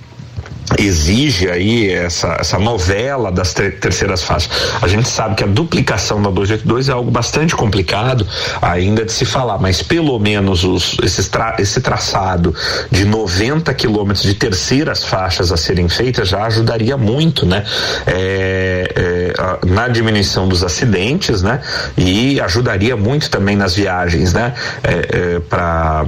exige 0.78 1.48
aí 1.50 1.90
essa, 1.92 2.36
essa 2.40 2.58
novela 2.58 3.30
das 3.30 3.54
ter, 3.54 3.78
terceiras 3.78 4.22
fases. 4.22 4.48
A 4.80 4.88
gente 4.88 5.08
sabe 5.08 5.34
que 5.36 5.44
a 5.44 5.46
duplicação 5.46 6.20
da 6.20 6.30
282 6.30 6.88
é 6.88 6.92
algo 6.92 7.10
bastante 7.10 7.54
complicado 7.54 8.26
ainda 8.60 9.04
de 9.04 9.12
se 9.12 9.24
falar, 9.24 9.58
mas 9.58 9.82
pelo 9.82 10.18
menos 10.18 10.64
os, 10.64 10.96
esses 11.02 11.28
tra, 11.28 11.56
esse 11.58 11.80
traçado 11.80 12.54
de 12.90 13.04
90 13.04 13.72
quilômetros 13.74 14.24
de 14.24 14.34
terceiras 14.34 15.04
faixas 15.04 15.52
a 15.52 15.56
serem 15.56 15.88
feitas 15.88 16.28
já 16.28 16.44
ajudaria 16.44 16.96
muito, 16.96 17.46
né? 17.46 17.64
É, 18.06 18.92
é, 18.94 19.15
na 19.66 19.88
diminuição 19.88 20.48
dos 20.48 20.62
acidentes, 20.62 21.42
né? 21.42 21.60
E 21.96 22.40
ajudaria 22.40 22.96
muito 22.96 23.30
também 23.30 23.56
nas 23.56 23.74
viagens, 23.74 24.32
né? 24.32 24.54
É, 24.82 25.36
é 25.36 25.40
para 25.40 26.06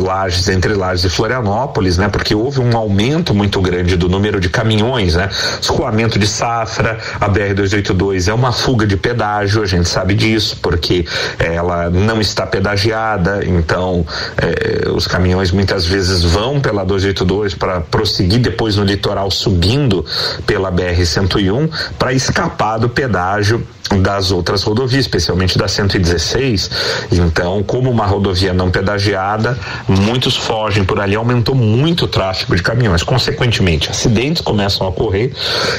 Lages, 0.00 0.48
entre 0.48 0.74
Lages 0.74 1.04
e 1.04 1.10
Florianópolis, 1.10 1.98
né? 1.98 2.08
Porque 2.08 2.34
houve 2.34 2.60
um 2.60 2.76
aumento 2.76 3.34
muito 3.34 3.60
grande 3.60 3.96
do 3.96 4.08
número 4.08 4.40
de 4.40 4.48
caminhões, 4.48 5.14
né? 5.14 5.28
Escoamento 5.60 6.18
de 6.18 6.26
safra, 6.26 6.98
a 7.20 7.28
BR-282 7.28 8.28
é 8.28 8.34
uma 8.34 8.52
fuga 8.52 8.86
de 8.86 8.96
pedágio, 8.96 9.62
a 9.62 9.66
gente 9.66 9.88
sabe 9.88 10.14
disso, 10.14 10.58
porque 10.62 11.04
ela 11.38 11.90
não 11.90 12.20
está 12.20 12.46
pedagiada, 12.46 13.40
então 13.44 14.06
eh, 14.36 14.88
os 14.90 15.06
caminhões 15.06 15.50
muitas 15.50 15.84
vezes 15.86 16.22
vão 16.22 16.60
pela 16.60 16.84
282 16.84 17.54
para 17.54 17.80
prosseguir 17.80 18.40
depois 18.40 18.76
no 18.76 18.84
litoral 18.84 19.30
subindo 19.30 20.04
pela 20.46 20.70
BR-101 20.70 21.70
para 21.98 22.12
escapar 22.22 22.78
do 22.78 22.88
pedágio 22.88 23.66
das 24.00 24.30
outras 24.30 24.62
rodovias, 24.62 25.04
especialmente 25.04 25.58
da 25.58 25.68
116. 25.68 26.70
Então, 27.12 27.62
como 27.62 27.90
uma 27.90 28.06
rodovia 28.06 28.52
não 28.52 28.70
pedagiada, 28.70 29.58
muitos 29.86 30.36
fogem 30.36 30.84
por 30.84 31.00
ali, 31.00 31.14
aumentou 31.14 31.54
muito 31.54 32.04
o 32.04 32.08
tráfego 32.08 32.56
de 32.56 32.62
caminhões. 32.62 33.02
Consequentemente, 33.02 33.90
acidentes 33.90 34.42
começam 34.42 34.86
a 34.86 34.90
ocorrer 34.90 35.32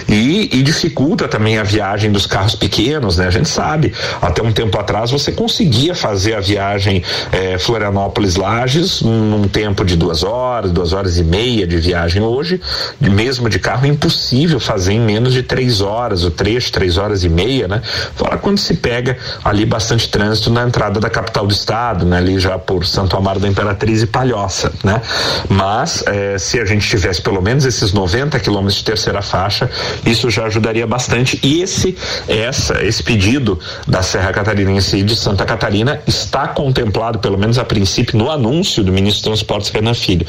e, 0.08 0.50
e 0.58 0.62
dificulta 0.62 1.28
também 1.28 1.58
a 1.58 1.64
viagem 1.64 2.12
dos 2.12 2.26
carros 2.26 2.56
pequenos, 2.56 3.18
né? 3.18 3.28
A 3.28 3.32
gente 3.32 3.50
sabe, 3.50 3.94
até 4.22 4.42
um 4.42 4.52
tempo 4.52 4.78
atrás 4.78 5.12
você 5.12 5.32
conseguia 5.32 5.96
fazer 5.96 6.36
a 6.36 6.40
viagem 6.40 7.04
eh, 7.32 7.58
Florianópolis-Lages 7.58 9.02
num 9.02 9.48
tempo 9.48 9.84
de 9.86 9.96
duas 9.96 10.24
horas, 10.24 10.72
duas 10.72 10.94
horas 10.94 11.18
e 11.18 11.24
meia 11.24 11.66
de 11.66 11.78
viagem 11.78 12.22
hoje, 12.22 12.62
mesmo 13.00 13.50
de 13.50 13.60
carro, 13.60 13.86
é 13.86 13.90
impossível 13.90 14.60
fazer 14.60 14.94
em 14.94 15.00
menos 15.00 15.34
de 15.34 15.44
três 15.44 15.82
horas, 15.82 16.24
o 16.24 16.32
trecho, 16.34 16.72
três 16.72 16.98
horas 16.98 17.24
e 17.24 17.30
meia, 17.30 17.68
né? 17.68 17.82
Fora 18.16 18.38
quando 18.38 18.58
se 18.58 18.76
pega 18.76 19.18
ali 19.44 19.66
bastante 19.66 20.10
trânsito 20.10 20.50
na 20.50 20.64
entrada 20.64 21.00
da 21.00 21.10
capital 21.10 21.48
do 21.48 21.54
estado, 21.54 22.06
né? 22.06 22.18
Ali 22.18 22.40
já 22.40 22.58
por 22.58 22.86
Santo 22.86 23.16
Amaro 23.16 23.40
da 23.40 23.48
Imperatriz 23.48 24.02
e 24.02 24.08
Palhoça, 24.08 24.72
né? 24.84 25.02
Mas 25.50 26.04
eh, 26.08 26.38
se 26.38 26.60
a 26.60 26.66
gente 26.66 26.88
tivesse 26.88 27.22
pelo 27.22 27.42
menos 27.42 27.66
esses 27.66 27.94
90 27.94 28.40
quilômetros 28.40 28.78
de 28.78 28.84
terceira 28.84 29.22
faixa, 29.22 29.70
isso 30.06 30.30
já 30.30 30.46
ajudaria 30.46 30.86
bastante. 30.88 31.40
E 31.44 31.62
esse, 31.62 31.98
essa, 32.28 32.84
esse 32.84 33.04
pedido 33.04 33.60
da 33.88 34.02
Serra 34.02 34.32
Catarinense 34.32 34.98
e 34.98 35.04
de 35.04 35.16
Santa 35.16 35.46
Catarina 35.46 36.02
está 36.08 36.48
contemplado, 36.48 37.20
pelo 37.20 37.38
menos 37.38 37.58
a 37.58 37.64
princípio, 37.64 38.18
no 38.18 38.30
anúncio 38.30 38.84
do 38.84 38.92
ministro 38.92 39.30
dos 39.30 39.40
Transportes 39.40 39.70
Renan 39.70 39.94
Filho. 39.94 40.26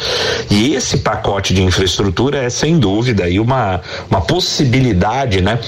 E 0.51 0.75
esse 0.75 0.99
pacote 0.99 1.55
de 1.55 1.63
infraestrutura 1.63 2.39
é 2.39 2.51
sem 2.51 2.79
dúvida 2.79 3.25
aí 3.25 3.41
uma, 3.41 3.81
uma 4.11 4.21
possibilidade, 4.21 5.41
né, 5.41 5.59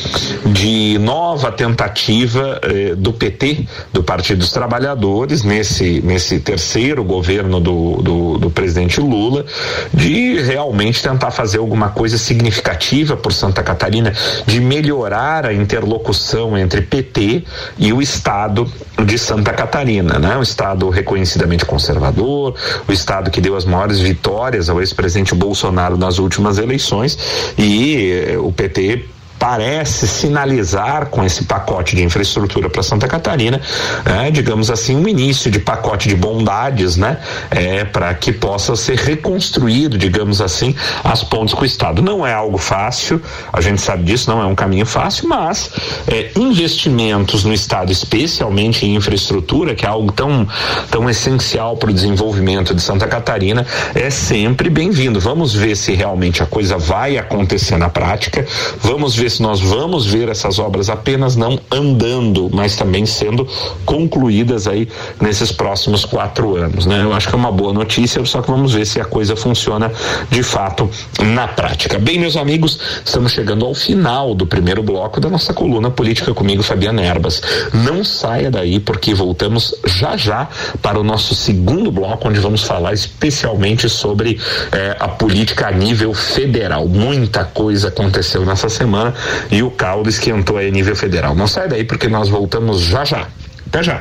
de 0.46 0.98
nova 0.98 1.52
tentativa 1.52 2.60
eh, 2.62 2.94
do 2.94 3.12
PT, 3.12 3.66
do 3.92 4.02
Partido 4.02 4.38
dos 4.38 4.52
Trabalhadores, 4.52 5.42
nesse, 5.42 6.00
nesse 6.02 6.40
terceiro 6.40 7.04
governo 7.04 7.60
do, 7.60 8.02
do, 8.02 8.38
do 8.38 8.50
presidente 8.50 9.00
Lula, 9.00 9.44
de 9.92 10.40
realmente 10.40 11.02
tentar 11.02 11.30
fazer 11.30 11.58
alguma 11.58 11.88
coisa 11.90 12.18
significativa 12.18 13.16
por 13.16 13.32
Santa 13.32 13.62
Catarina, 13.62 14.12
de 14.46 14.60
melhorar 14.60 15.46
a 15.46 15.52
interlocução 15.52 16.56
entre 16.56 16.80
PT 16.80 17.44
e 17.78 17.92
o 17.92 18.00
Estado 18.00 18.70
de 19.04 19.18
Santa 19.18 19.52
Catarina, 19.52 20.18
né? 20.18 20.36
Um 20.36 20.42
estado 20.42 20.88
reconhecidamente 20.88 21.64
conservador, 21.64 22.54
o 22.88 22.92
estado 22.92 23.30
que 23.30 23.40
deu 23.40 23.56
as 23.56 23.64
maiores 23.64 24.00
vitórias 24.00 24.68
ao 24.68 24.80
ex-presidente 24.80 25.34
Bolsonaro 25.34 25.96
nas 25.96 26.18
últimas 26.18 26.58
eleições 26.58 27.18
e 27.58 28.26
eh, 28.30 28.38
o 28.38 28.52
PT 28.52 29.15
parece 29.38 30.06
sinalizar 30.06 31.06
com 31.06 31.24
esse 31.24 31.44
pacote 31.44 31.94
de 31.94 32.02
infraestrutura 32.02 32.68
para 32.68 32.82
Santa 32.82 33.06
Catarina, 33.06 33.60
é, 34.04 34.30
digamos 34.30 34.70
assim, 34.70 34.96
um 34.96 35.06
início 35.06 35.50
de 35.50 35.58
pacote 35.58 36.08
de 36.08 36.16
bondades, 36.16 36.96
né, 36.96 37.18
é, 37.50 37.84
para 37.84 38.12
que 38.14 38.32
possa 38.32 38.74
ser 38.76 38.98
reconstruído, 38.98 39.98
digamos 39.98 40.40
assim, 40.40 40.74
as 41.04 41.22
pontes 41.22 41.54
com 41.54 41.62
o 41.62 41.66
Estado. 41.66 42.02
Não 42.02 42.26
é 42.26 42.32
algo 42.32 42.58
fácil, 42.58 43.20
a 43.52 43.60
gente 43.60 43.80
sabe 43.80 44.04
disso, 44.04 44.30
não 44.30 44.40
é 44.40 44.46
um 44.46 44.54
caminho 44.54 44.86
fácil, 44.86 45.28
mas 45.28 45.70
é, 46.08 46.30
investimentos 46.36 47.44
no 47.44 47.52
Estado, 47.52 47.92
especialmente 47.92 48.86
em 48.86 48.94
infraestrutura, 48.96 49.74
que 49.74 49.84
é 49.84 49.88
algo 49.88 50.12
tão, 50.12 50.46
tão 50.90 51.08
essencial 51.08 51.76
para 51.76 51.90
o 51.90 51.92
desenvolvimento 51.92 52.74
de 52.74 52.80
Santa 52.80 53.06
Catarina, 53.06 53.66
é 53.94 54.10
sempre 54.10 54.70
bem-vindo. 54.70 55.20
Vamos 55.20 55.54
ver 55.54 55.76
se 55.76 55.94
realmente 55.94 56.42
a 56.42 56.46
coisa 56.46 56.78
vai 56.78 57.18
acontecer 57.18 57.76
na 57.76 57.88
prática, 57.88 58.46
vamos 58.80 59.14
ver 59.14 59.25
se 59.30 59.42
nós 59.42 59.60
vamos 59.60 60.06
ver 60.06 60.28
essas 60.28 60.58
obras 60.58 60.88
apenas 60.88 61.36
não 61.36 61.58
andando, 61.70 62.50
mas 62.52 62.76
também 62.76 63.06
sendo 63.06 63.46
concluídas 63.84 64.66
aí 64.66 64.88
nesses 65.20 65.52
próximos 65.52 66.04
quatro 66.04 66.56
anos, 66.56 66.86
né? 66.86 67.02
Eu 67.02 67.12
acho 67.12 67.28
que 67.28 67.34
é 67.34 67.38
uma 67.38 67.52
boa 67.52 67.72
notícia, 67.72 68.24
só 68.24 68.42
que 68.42 68.50
vamos 68.50 68.74
ver 68.74 68.86
se 68.86 69.00
a 69.00 69.04
coisa 69.04 69.36
funciona 69.36 69.90
de 70.30 70.42
fato 70.42 70.88
na 71.34 71.48
prática. 71.48 71.98
Bem, 71.98 72.18
meus 72.18 72.36
amigos, 72.36 72.78
estamos 73.04 73.32
chegando 73.32 73.64
ao 73.64 73.74
final 73.74 74.34
do 74.34 74.46
primeiro 74.46 74.82
bloco 74.82 75.20
da 75.20 75.28
nossa 75.28 75.52
coluna 75.52 75.90
política 75.90 76.32
comigo, 76.34 76.62
Fabiana 76.62 77.02
Erbas. 77.02 77.42
Não 77.72 78.04
saia 78.04 78.50
daí, 78.50 78.78
porque 78.78 79.14
voltamos 79.14 79.74
já 79.86 80.16
já 80.16 80.48
para 80.82 80.98
o 80.98 81.04
nosso 81.04 81.34
segundo 81.34 81.90
bloco, 81.90 82.28
onde 82.28 82.40
vamos 82.40 82.62
falar 82.62 82.92
especialmente 82.92 83.88
sobre 83.88 84.40
eh, 84.72 84.96
a 84.98 85.08
política 85.08 85.68
a 85.68 85.72
nível 85.72 86.12
federal. 86.14 86.86
Muita 86.86 87.44
coisa 87.44 87.88
aconteceu 87.88 88.44
nessa 88.44 88.68
semana 88.68 89.14
e 89.50 89.62
o 89.62 89.70
caldo 89.70 90.08
esquentou 90.08 90.56
aí 90.56 90.70
nível 90.70 90.96
federal. 90.96 91.34
Não 91.34 91.46
sai 91.46 91.68
daí 91.68 91.84
porque 91.84 92.08
nós 92.08 92.28
voltamos 92.28 92.80
já 92.82 93.04
já. 93.04 93.28
Até 93.66 93.82
já. 93.82 94.00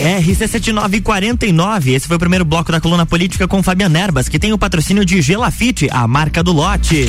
RC7949, 0.00 1.88
esse 1.88 2.08
foi 2.08 2.16
o 2.16 2.18
primeiro 2.18 2.44
bloco 2.44 2.72
da 2.72 2.80
coluna 2.80 3.04
política 3.04 3.46
com 3.46 3.62
Fabiana 3.62 3.98
Erbas, 4.00 4.28
que 4.28 4.38
tem 4.38 4.52
o 4.52 4.58
patrocínio 4.58 5.04
de 5.04 5.20
Gelafite, 5.20 5.88
a 5.90 6.06
marca 6.06 6.42
do 6.42 6.52
lote. 6.52 7.06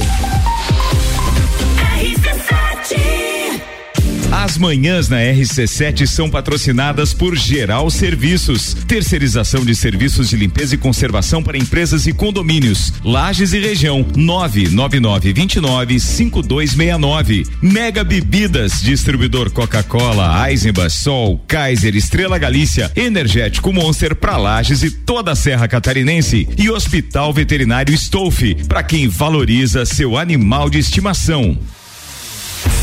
As 4.32 4.58
manhãs 4.58 5.10
na 5.10 5.18
RC7 5.18 6.08
são 6.08 6.30
patrocinadas 6.30 7.14
por 7.14 7.36
Geral 7.36 7.90
Serviços, 7.90 8.74
terceirização 8.88 9.66
de 9.66 9.76
serviços 9.76 10.30
de 10.30 10.38
limpeza 10.38 10.74
e 10.74 10.78
conservação 10.78 11.44
para 11.44 11.58
empresas 11.58 12.08
e 12.08 12.14
condomínios. 12.14 12.94
Lages 13.04 13.52
e 13.52 13.60
região 13.60 14.06
99929 14.16 16.00
5269. 16.00 17.46
Mega 17.62 18.06
Bebidas, 18.06 18.82
distribuidor 18.82 19.52
Coca-Cola, 19.52 20.50
Eisenbach, 20.50 20.92
Sol, 20.92 21.44
Kaiser, 21.46 21.94
Estrela 21.94 22.38
Galícia, 22.38 22.90
Energético 22.96 23.74
Monster 23.74 24.16
para 24.16 24.38
Lages 24.38 24.82
e 24.82 24.92
toda 24.92 25.34
a 25.34 25.36
Serra 25.36 25.68
Catarinense 25.68 26.48
e 26.58 26.70
Hospital 26.70 27.34
Veterinário 27.34 27.94
Stolfe, 27.94 28.56
para 28.66 28.82
quem 28.82 29.10
valoriza 29.10 29.84
seu 29.84 30.18
animal 30.18 30.70
de 30.70 30.80
estimação. 30.80 31.60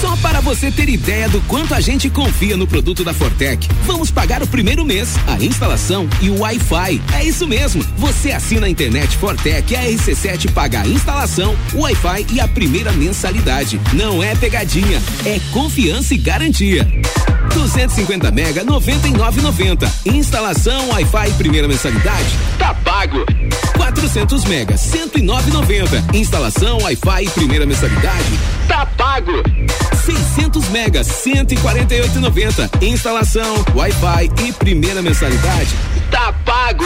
Só 0.00 0.16
para 0.16 0.40
você 0.40 0.70
ter 0.70 0.88
ideia 0.88 1.28
do 1.28 1.40
quanto 1.42 1.74
a 1.74 1.80
gente 1.80 2.08
confia 2.10 2.56
no 2.56 2.66
produto 2.66 3.04
da 3.04 3.12
Fortec, 3.12 3.68
vamos 3.84 4.10
pagar 4.10 4.42
o 4.42 4.46
primeiro 4.46 4.84
mês, 4.84 5.14
a 5.26 5.42
instalação 5.42 6.08
e 6.20 6.30
o 6.30 6.40
Wi-Fi. 6.40 7.00
É 7.14 7.24
isso 7.24 7.46
mesmo. 7.46 7.84
Você 7.96 8.32
assina 8.32 8.66
a 8.66 8.70
internet 8.70 9.16
Fortec 9.16 9.72
e 9.72 9.76
a 9.76 9.82
RC7 9.82 10.50
paga 10.52 10.82
a 10.82 10.86
instalação, 10.86 11.56
o 11.74 11.80
Wi-Fi 11.80 12.26
e 12.32 12.40
a 12.40 12.48
primeira 12.48 12.92
mensalidade. 12.92 13.80
Não 13.92 14.22
é 14.22 14.34
pegadinha, 14.34 15.02
é 15.24 15.40
confiança 15.52 16.14
e 16.14 16.18
garantia. 16.18 16.86
250 17.54 18.30
mega 18.30 18.64
99,90. 18.64 19.90
Instalação, 20.06 20.90
Wi-Fi 20.90 21.32
primeira 21.32 21.66
mensalidade. 21.66 22.28
Tá 22.58 22.74
pago. 22.74 23.24
400 23.76 24.44
mega 24.44 24.74
109,90. 24.74 26.14
Instalação, 26.14 26.78
Wi-Fi 26.82 27.30
primeira 27.30 27.66
mensalidade. 27.66 28.38
Tá 28.66 28.86
pago. 28.86 29.32
600 30.04 30.68
mega 30.68 31.02
148,90. 31.02 32.82
Instalação, 32.82 33.64
Wi-Fi 33.74 34.30
e 34.46 34.52
primeira 34.52 35.02
mensalidade. 35.02 35.74
Tá 36.10 36.32
pago. 36.44 36.84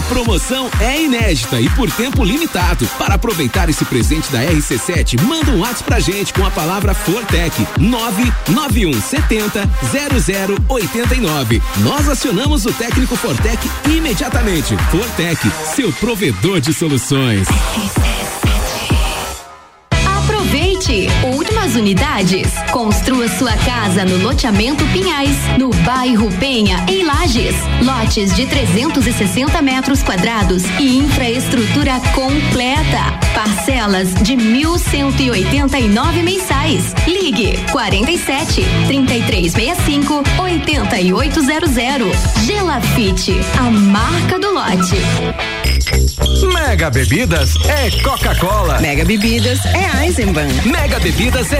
A 0.00 0.02
promoção 0.02 0.70
é 0.80 1.02
inédita 1.02 1.60
e 1.60 1.68
por 1.70 1.90
tempo 1.90 2.24
limitado. 2.24 2.86
Para 2.98 3.14
aproveitar 3.14 3.68
esse 3.68 3.84
presente 3.84 4.30
da 4.30 4.40
RC7, 4.40 5.20
manda 5.22 5.50
um 5.50 5.60
WhatsApp 5.60 5.84
pra 5.84 6.00
gente 6.00 6.32
com 6.32 6.44
a 6.44 6.50
palavra 6.50 6.94
Fortec 6.94 7.66
99170 7.78 9.68
0089. 10.68 11.62
Nós 11.78 12.08
acionamos 12.08 12.64
o 12.66 12.72
técnico 12.72 13.16
Fortec 13.16 13.58
imediatamente. 13.86 14.76
Fortec, 14.90 15.38
seu 15.74 15.92
provedor 15.94 16.60
de 16.60 16.72
soluções. 16.72 17.46
Aproveite! 20.90 21.29
Últimas 21.70 21.74
unidades. 21.76 22.52
Construa 22.72 23.28
sua 23.28 23.52
casa 23.52 24.04
no 24.04 24.16
loteamento 24.18 24.84
Pinhais, 24.86 25.36
no 25.58 25.70
bairro 25.84 26.28
Penha, 26.38 26.84
em 26.88 27.04
Lages. 27.04 27.54
Lotes 27.82 28.34
de 28.34 28.46
360 28.46 29.60
metros 29.62 30.02
quadrados 30.02 30.64
e 30.78 30.98
infraestrutura 30.98 32.00
completa. 32.14 33.18
Parcelas 33.34 34.14
de 34.14 34.36
1.189 34.36 36.22
mensais. 36.22 36.94
Ligue 37.06 37.58
47 37.70 38.64
3365 38.86 40.22
8800. 40.38 42.16
Gelafite, 42.44 43.36
a 43.58 43.70
marca 43.70 44.38
do 44.38 44.52
lote. 44.52 44.96
Mega 46.70 46.88
Bebidas 46.88 47.56
é 47.68 47.90
Coca-Cola. 48.02 48.80
Mega 48.80 49.04
Bebidas 49.04 49.58
é 49.66 50.04
Eisenbahn. 50.04 50.48
Mega 50.64 50.98
Bebidas 51.00 51.52
é 51.52 51.59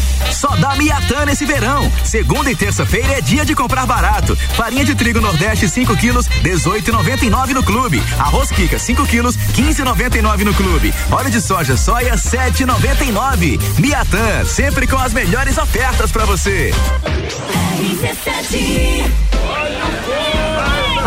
Só 0.41 0.55
dá 0.55 0.75
Miatã 0.75 1.23
nesse 1.23 1.45
verão. 1.45 1.91
Segunda 2.03 2.49
e 2.49 2.55
terça-feira 2.55 3.19
é 3.19 3.21
dia 3.21 3.45
de 3.45 3.53
comprar 3.53 3.85
barato. 3.85 4.35
Farinha 4.55 4.83
de 4.83 4.95
trigo 4.95 5.21
Nordeste 5.21 5.69
5 5.69 5.95
quilos, 5.97 6.27
18,99 6.43 7.49
no 7.49 7.61
clube. 7.61 8.01
Arroz 8.17 8.49
Kika 8.49 8.79
5 8.79 9.05
quilos, 9.05 9.37
15,99 9.37 10.43
no 10.43 10.53
clube. 10.55 10.91
Óleo 11.11 11.29
de 11.29 11.39
soja 11.39 11.77
soia 11.77 12.15
7,99. 12.15 13.61
Miatã, 13.77 14.43
sempre 14.43 14.87
com 14.87 14.97
as 14.97 15.13
melhores 15.13 15.59
ofertas 15.59 16.11
para 16.11 16.25
você. 16.25 16.73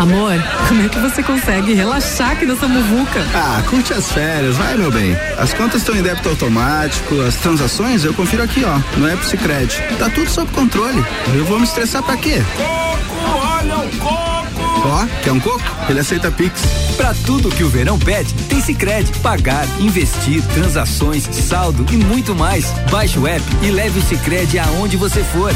Amor, 0.05 0.35
como 0.69 0.85
é 0.85 0.89
que 0.91 0.99
você 0.99 1.23
consegue 1.23 1.73
relaxar 1.73 2.33
aqui 2.33 2.45
nessa 2.45 2.69
muvuca? 2.69 3.25
Ah, 3.35 3.63
curte 3.71 3.95
as 3.95 4.13
férias, 4.13 4.55
vai 4.55 4.77
meu 4.77 4.93
bem. 4.93 5.17
As 5.39 5.55
contas 5.55 5.77
estão 5.77 5.97
em 5.97 6.03
débito 6.03 6.29
automático, 6.29 7.23
as 7.23 7.37
transações 7.37 8.05
eu 8.05 8.13
confiro 8.13 8.43
aqui, 8.43 8.63
ó, 8.67 8.99
no 8.99 9.09
App 9.09 9.25
Cicred. 9.25 9.83
Tá 9.99 10.11
tudo 10.11 10.29
sob 10.29 10.53
controle. 10.53 11.03
Eu 11.35 11.47
vou 11.47 11.59
me 11.59 11.65
estressar 11.65 12.03
pra 12.03 12.19
quê? 12.19 12.43
Coco, 12.55 13.47
olha 13.47 13.79
o 13.79 13.89
coco. 13.97 14.83
Ó, 14.87 15.07
quer 15.23 15.33
um 15.33 15.41
coco? 15.41 15.63
Ele 15.89 16.01
aceita 16.01 16.31
Pix. 16.31 16.61
Pra 16.99 17.15
tudo 17.25 17.49
que 17.49 17.65
o 17.65 17.71
verão 17.71 17.99
pede, 17.99 18.35
tem 18.47 18.61
Cicred. 18.61 19.11
Pagar, 19.21 19.67
investir, 19.81 20.43
transações, 20.49 21.25
saldo 21.33 21.87
e 21.91 21.97
muito 21.97 22.35
mais. 22.35 22.67
Baixe 22.91 23.19
o 23.19 23.27
app 23.27 23.43
e 23.63 23.71
leve 23.71 23.99
o 23.99 24.03
Cicred 24.03 24.59
aonde 24.59 24.99
você 24.99 25.25
for. 25.25 25.51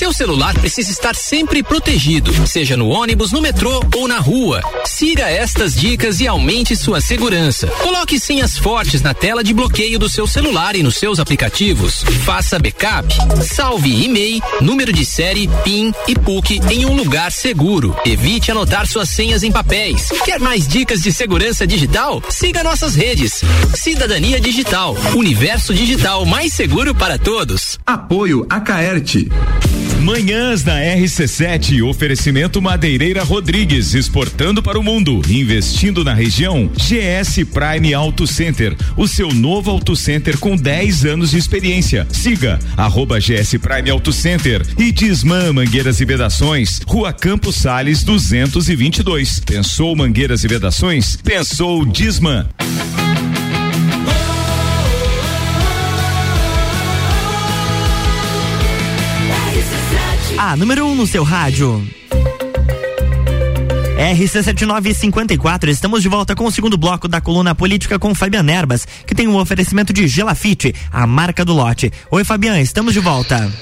Seu 0.00 0.14
celular 0.14 0.54
precisa 0.54 0.90
estar 0.90 1.14
sempre 1.14 1.62
protegido, 1.62 2.32
seja 2.46 2.74
no 2.74 2.88
ônibus, 2.88 3.32
no 3.32 3.40
metrô 3.42 3.84
ou 3.94 4.08
na 4.08 4.16
rua. 4.16 4.62
Siga 4.86 5.28
estas 5.28 5.74
dicas 5.74 6.20
e 6.20 6.26
aumente 6.26 6.74
sua 6.74 7.02
segurança. 7.02 7.66
Coloque 7.66 8.18
senhas 8.18 8.56
fortes 8.56 9.02
na 9.02 9.12
tela 9.12 9.44
de 9.44 9.52
bloqueio 9.52 9.98
do 9.98 10.08
seu 10.08 10.26
celular 10.26 10.74
e 10.74 10.82
nos 10.82 10.96
seus 10.96 11.20
aplicativos. 11.20 12.02
Faça 12.24 12.58
backup. 12.58 13.14
Salve 13.44 14.04
e-mail, 14.04 14.40
número 14.62 14.90
de 14.90 15.04
série, 15.04 15.46
PIN 15.62 15.92
e 16.08 16.14
PUC 16.14 16.62
em 16.70 16.86
um 16.86 16.94
lugar 16.94 17.30
seguro. 17.30 17.94
Evite 18.06 18.50
anotar 18.50 18.86
suas 18.86 19.10
senhas 19.10 19.42
em 19.42 19.52
papéis. 19.52 20.08
Quer 20.24 20.40
mais 20.40 20.66
dicas 20.66 21.02
de 21.02 21.12
segurança 21.12 21.66
digital? 21.66 22.22
Siga 22.30 22.64
nossas 22.64 22.94
redes. 22.94 23.42
Cidadania 23.74 24.40
Digital, 24.40 24.96
universo 25.14 25.74
digital 25.74 26.24
mais 26.24 26.54
seguro 26.54 26.94
para 26.94 27.18
todos. 27.18 27.78
Apoio 27.86 28.46
a 28.48 28.60
Caerte. 28.60 29.28
Manhãs 29.98 30.64
na 30.64 30.80
RC7, 30.80 31.82
oferecimento 31.82 32.60
Madeireira 32.60 33.22
Rodrigues, 33.22 33.94
exportando 33.94 34.62
para 34.62 34.78
o 34.78 34.82
mundo, 34.82 35.20
investindo 35.28 36.04
na 36.04 36.14
região. 36.14 36.70
GS 36.76 37.44
Prime 37.52 37.92
Auto 37.94 38.26
Center, 38.26 38.76
o 38.96 39.06
seu 39.06 39.32
novo 39.32 39.70
auto 39.70 39.94
center 39.94 40.38
com 40.38 40.56
10 40.56 41.04
anos 41.04 41.30
de 41.30 41.38
experiência. 41.38 42.06
Siga 42.10 42.58
arroba 42.76 43.18
GS 43.18 43.56
Prime 43.60 43.90
Auto 43.90 44.12
Center 44.12 44.62
e 44.78 44.92
Disman 44.92 45.52
Mangueiras 45.52 46.00
e 46.00 46.04
Vedações, 46.04 46.80
Rua 46.86 47.12
Campos 47.12 47.56
Sales 47.56 48.02
222. 48.02 49.40
Pensou 49.40 49.94
Mangueiras 49.96 50.44
e 50.44 50.48
Vedações? 50.48 51.16
Pensou 51.16 51.84
Disman. 51.84 52.46
A 60.42 60.56
número 60.56 60.86
1 60.86 60.90
um 60.90 60.94
no 60.94 61.06
seu 61.06 61.22
rádio. 61.22 61.86
RC7954, 63.98 65.68
estamos 65.68 66.00
de 66.00 66.08
volta 66.08 66.34
com 66.34 66.46
o 66.46 66.50
segundo 66.50 66.78
bloco 66.78 67.06
da 67.06 67.20
coluna 67.20 67.54
política 67.54 67.98
com 67.98 68.14
Fabian 68.14 68.50
Erbas, 68.50 68.88
que 69.06 69.14
tem 69.14 69.28
um 69.28 69.36
oferecimento 69.36 69.92
de 69.92 70.08
Gelafite, 70.08 70.74
a 70.90 71.06
marca 71.06 71.44
do 71.44 71.52
lote. 71.52 71.92
Oi, 72.10 72.24
Fabian, 72.24 72.58
estamos 72.58 72.94
de 72.94 73.00
volta. 73.00 73.52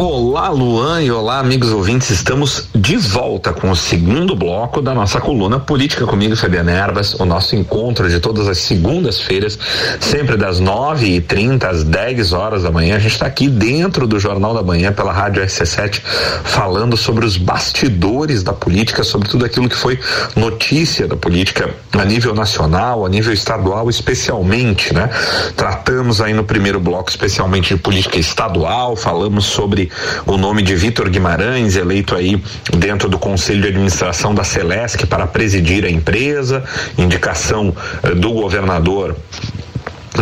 Olá, 0.00 0.48
Luan 0.50 1.02
e 1.02 1.10
olá, 1.10 1.40
amigos 1.40 1.72
ouvintes. 1.72 2.10
Estamos 2.10 2.68
de 2.72 2.96
volta 2.96 3.52
com 3.52 3.68
o 3.68 3.74
segundo 3.74 4.36
bloco 4.36 4.80
da 4.80 4.94
nossa 4.94 5.20
coluna 5.20 5.58
Política 5.58 6.06
comigo, 6.06 6.36
Fabiana 6.36 6.70
Erbas. 6.70 7.14
O 7.14 7.24
nosso 7.24 7.56
encontro 7.56 8.08
de 8.08 8.20
todas 8.20 8.46
as 8.46 8.58
segundas-feiras, 8.58 9.58
sempre 9.98 10.36
das 10.36 10.60
nove 10.60 11.16
e 11.16 11.20
trinta 11.20 11.68
às 11.68 11.82
10 11.82 12.32
horas 12.32 12.62
da 12.62 12.70
manhã. 12.70 12.94
A 12.94 13.00
gente 13.00 13.14
está 13.14 13.26
aqui 13.26 13.48
dentro 13.48 14.06
do 14.06 14.20
Jornal 14.20 14.54
da 14.54 14.62
Manhã 14.62 14.92
pela 14.92 15.12
Rádio 15.12 15.42
RC7, 15.42 16.00
falando 16.44 16.96
sobre 16.96 17.26
os 17.26 17.36
bastidores 17.36 18.44
da 18.44 18.52
política, 18.52 19.02
sobre 19.02 19.28
tudo 19.28 19.44
aquilo 19.44 19.68
que 19.68 19.76
foi 19.76 19.98
notícia 20.36 21.08
da 21.08 21.16
política 21.16 21.74
a 21.92 22.04
nível 22.04 22.36
nacional, 22.36 23.04
a 23.04 23.08
nível 23.08 23.32
estadual, 23.32 23.90
especialmente, 23.90 24.94
né? 24.94 25.10
Tratamos 25.56 26.20
aí 26.20 26.32
no 26.32 26.44
primeiro 26.44 26.78
bloco 26.78 27.10
especialmente 27.10 27.74
de 27.74 27.80
política 27.80 28.16
estadual, 28.16 28.94
falamos 28.94 29.44
sobre 29.44 29.87
o 30.26 30.36
nome 30.36 30.62
de 30.62 30.74
Vitor 30.74 31.08
Guimarães, 31.08 31.76
eleito 31.76 32.14
aí 32.14 32.42
dentro 32.76 33.08
do 33.08 33.18
Conselho 33.18 33.62
de 33.62 33.68
Administração 33.68 34.34
da 34.34 34.44
Celesc 34.44 35.06
para 35.06 35.26
presidir 35.26 35.84
a 35.84 35.90
empresa, 35.90 36.64
indicação 36.96 37.74
eh, 38.02 38.14
do 38.14 38.32
governador 38.32 39.16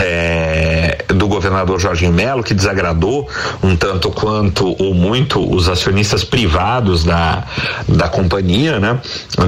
é, 0.01 1.05
do 1.09 1.29
governador 1.29 1.79
Jorginho 1.79 2.13
Melo, 2.13 2.43
que 2.43 2.55
desagradou 2.55 3.29
um 3.63 3.77
tanto 3.77 4.11
quanto 4.11 4.77
ou 4.83 4.95
muito 4.95 5.41
os 5.55 5.69
acionistas 5.69 6.25
privados 6.25 7.05
da, 7.05 7.45
da 7.89 8.09
companhia, 8.09 8.79
né? 8.79 9.01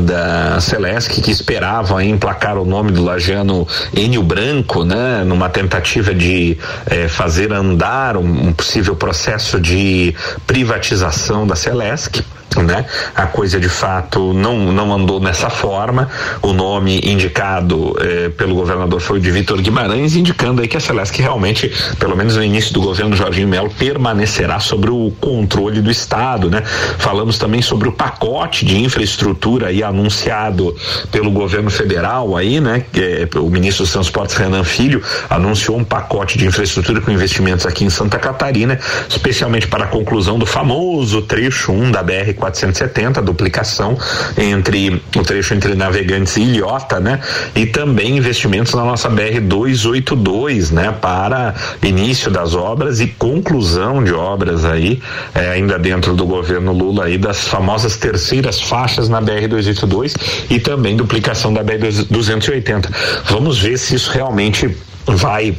Da 0.03 0.61
Celesc, 0.61 1.21
que 1.21 1.31
esperavam 1.31 2.01
emplacar 2.01 2.57
o 2.57 2.65
nome 2.65 2.93
do 2.93 3.05
lagiano 3.05 3.67
Enio 3.95 4.23
Branco, 4.23 4.85
né? 4.85 5.25
Numa 5.25 5.49
tentativa 5.49 6.15
de 6.15 6.57
é, 6.87 7.09
fazer 7.09 7.53
andar 7.53 8.17
um, 8.17 8.49
um 8.49 8.53
possível 8.53 8.97
processo 8.97 9.61
de 9.61 10.15
privatização 10.47 11.47
da 11.47 11.57
Celesc 11.57 12.23
né? 12.57 12.87
A 13.15 13.27
coisa 13.27 13.61
de 13.61 13.69
fato 13.69 14.33
não 14.33 14.73
não 14.73 14.93
andou 14.93 15.21
nessa 15.21 15.51
forma. 15.51 16.09
O 16.43 16.53
nome 16.53 17.01
indicado 17.05 17.97
eh, 18.01 18.31
pelo 18.31 18.55
governador 18.55 19.01
foi 19.01 19.19
o 19.19 19.21
de 19.21 19.31
Vitor 19.31 19.61
Guimarães, 19.61 20.17
indicando 20.17 20.63
aí 20.63 20.69
que 20.69 20.77
a 20.77 20.81
Celesc 20.81 21.21
realmente, 21.21 21.71
pelo 21.99 22.17
menos 22.17 22.37
no 22.37 22.43
início 22.43 22.73
do 22.73 22.81
governo 22.81 23.15
Jorginho 23.15 23.49
Melo, 23.49 23.71
permanecerá 23.71 24.59
sobre 24.61 24.91
o 24.91 25.13
controle 25.21 25.81
do 25.81 25.91
Estado, 25.91 26.51
né? 26.51 26.63
Falamos 26.99 27.39
também 27.39 27.61
sobre 27.61 27.89
o 27.89 27.93
pacote 27.93 28.65
de 28.65 28.79
infraestrutura 28.79 29.69
aí 29.69 29.83
anunciado 29.83 30.75
pelo 31.11 31.31
governo 31.31 31.71
federal 31.71 32.37
aí, 32.37 32.61
né? 32.61 32.85
Eh, 32.95 33.29
o 33.37 33.49
ministro 33.51 33.85
dos 33.85 33.93
Transportes 33.93 34.37
Renan 34.37 34.65
Filho 34.65 35.03
anunciou 35.29 35.77
um 35.77 35.85
pacote 35.85 36.39
de 36.39 36.47
infraestrutura 36.47 37.01
com 37.01 37.11
investimentos 37.11 37.67
aqui 37.67 37.85
em 37.85 37.91
Santa 37.91 38.19
Catarina, 38.19 38.79
especialmente 39.09 39.67
para 39.67 39.85
a 39.85 39.89
conclusão 39.89 40.39
do 40.39 40.47
famoso 40.47 41.23
trecho 41.23 41.73
1 41.73 41.83
um 41.83 41.91
da 41.91 42.03
BR 42.03 42.38
470, 42.39 43.21
a 43.21 43.23
duplicação 43.23 43.99
entre 44.37 45.03
o 45.17 45.23
trecho 45.23 45.55
entre 45.55 45.75
Navegantes 45.75 46.37
e 46.37 46.43
Ilhota, 46.43 47.01
né? 47.01 47.21
E 47.55 47.67
também 47.67 48.17
investimentos 48.17 48.75
na 48.75 48.85
nossa 48.85 49.09
BR 49.09 49.41
282, 49.43 50.71
né? 50.71 50.95
Para 51.01 51.55
início 51.83 52.31
das 52.31 52.55
obras 52.55 53.01
e 53.01 53.07
conclusão 53.07 54.03
de 54.03 54.13
obras 54.13 54.65
aí, 54.65 55.01
é, 55.35 55.51
ainda 55.51 55.79
dentro 55.79 56.15
do 56.15 56.27
governo 56.27 56.73
Lula 56.73 57.05
aí 57.05 57.19
das 57.19 57.47
famosas 57.47 57.97
terceiras 57.97 58.61
faixas 58.61 59.09
na 59.09 59.21
BR 59.21 59.49
282 59.49 60.15
e 60.51 60.59
também 60.59 60.97
duplicação 60.97 61.53
da 61.53 61.63
BR 61.63 62.07
280. 62.09 62.91
Vamos 63.27 63.59
ver 63.59 63.79
se 63.79 63.95
isso 63.95 64.11
realmente 64.11 64.75
vai 65.07 65.57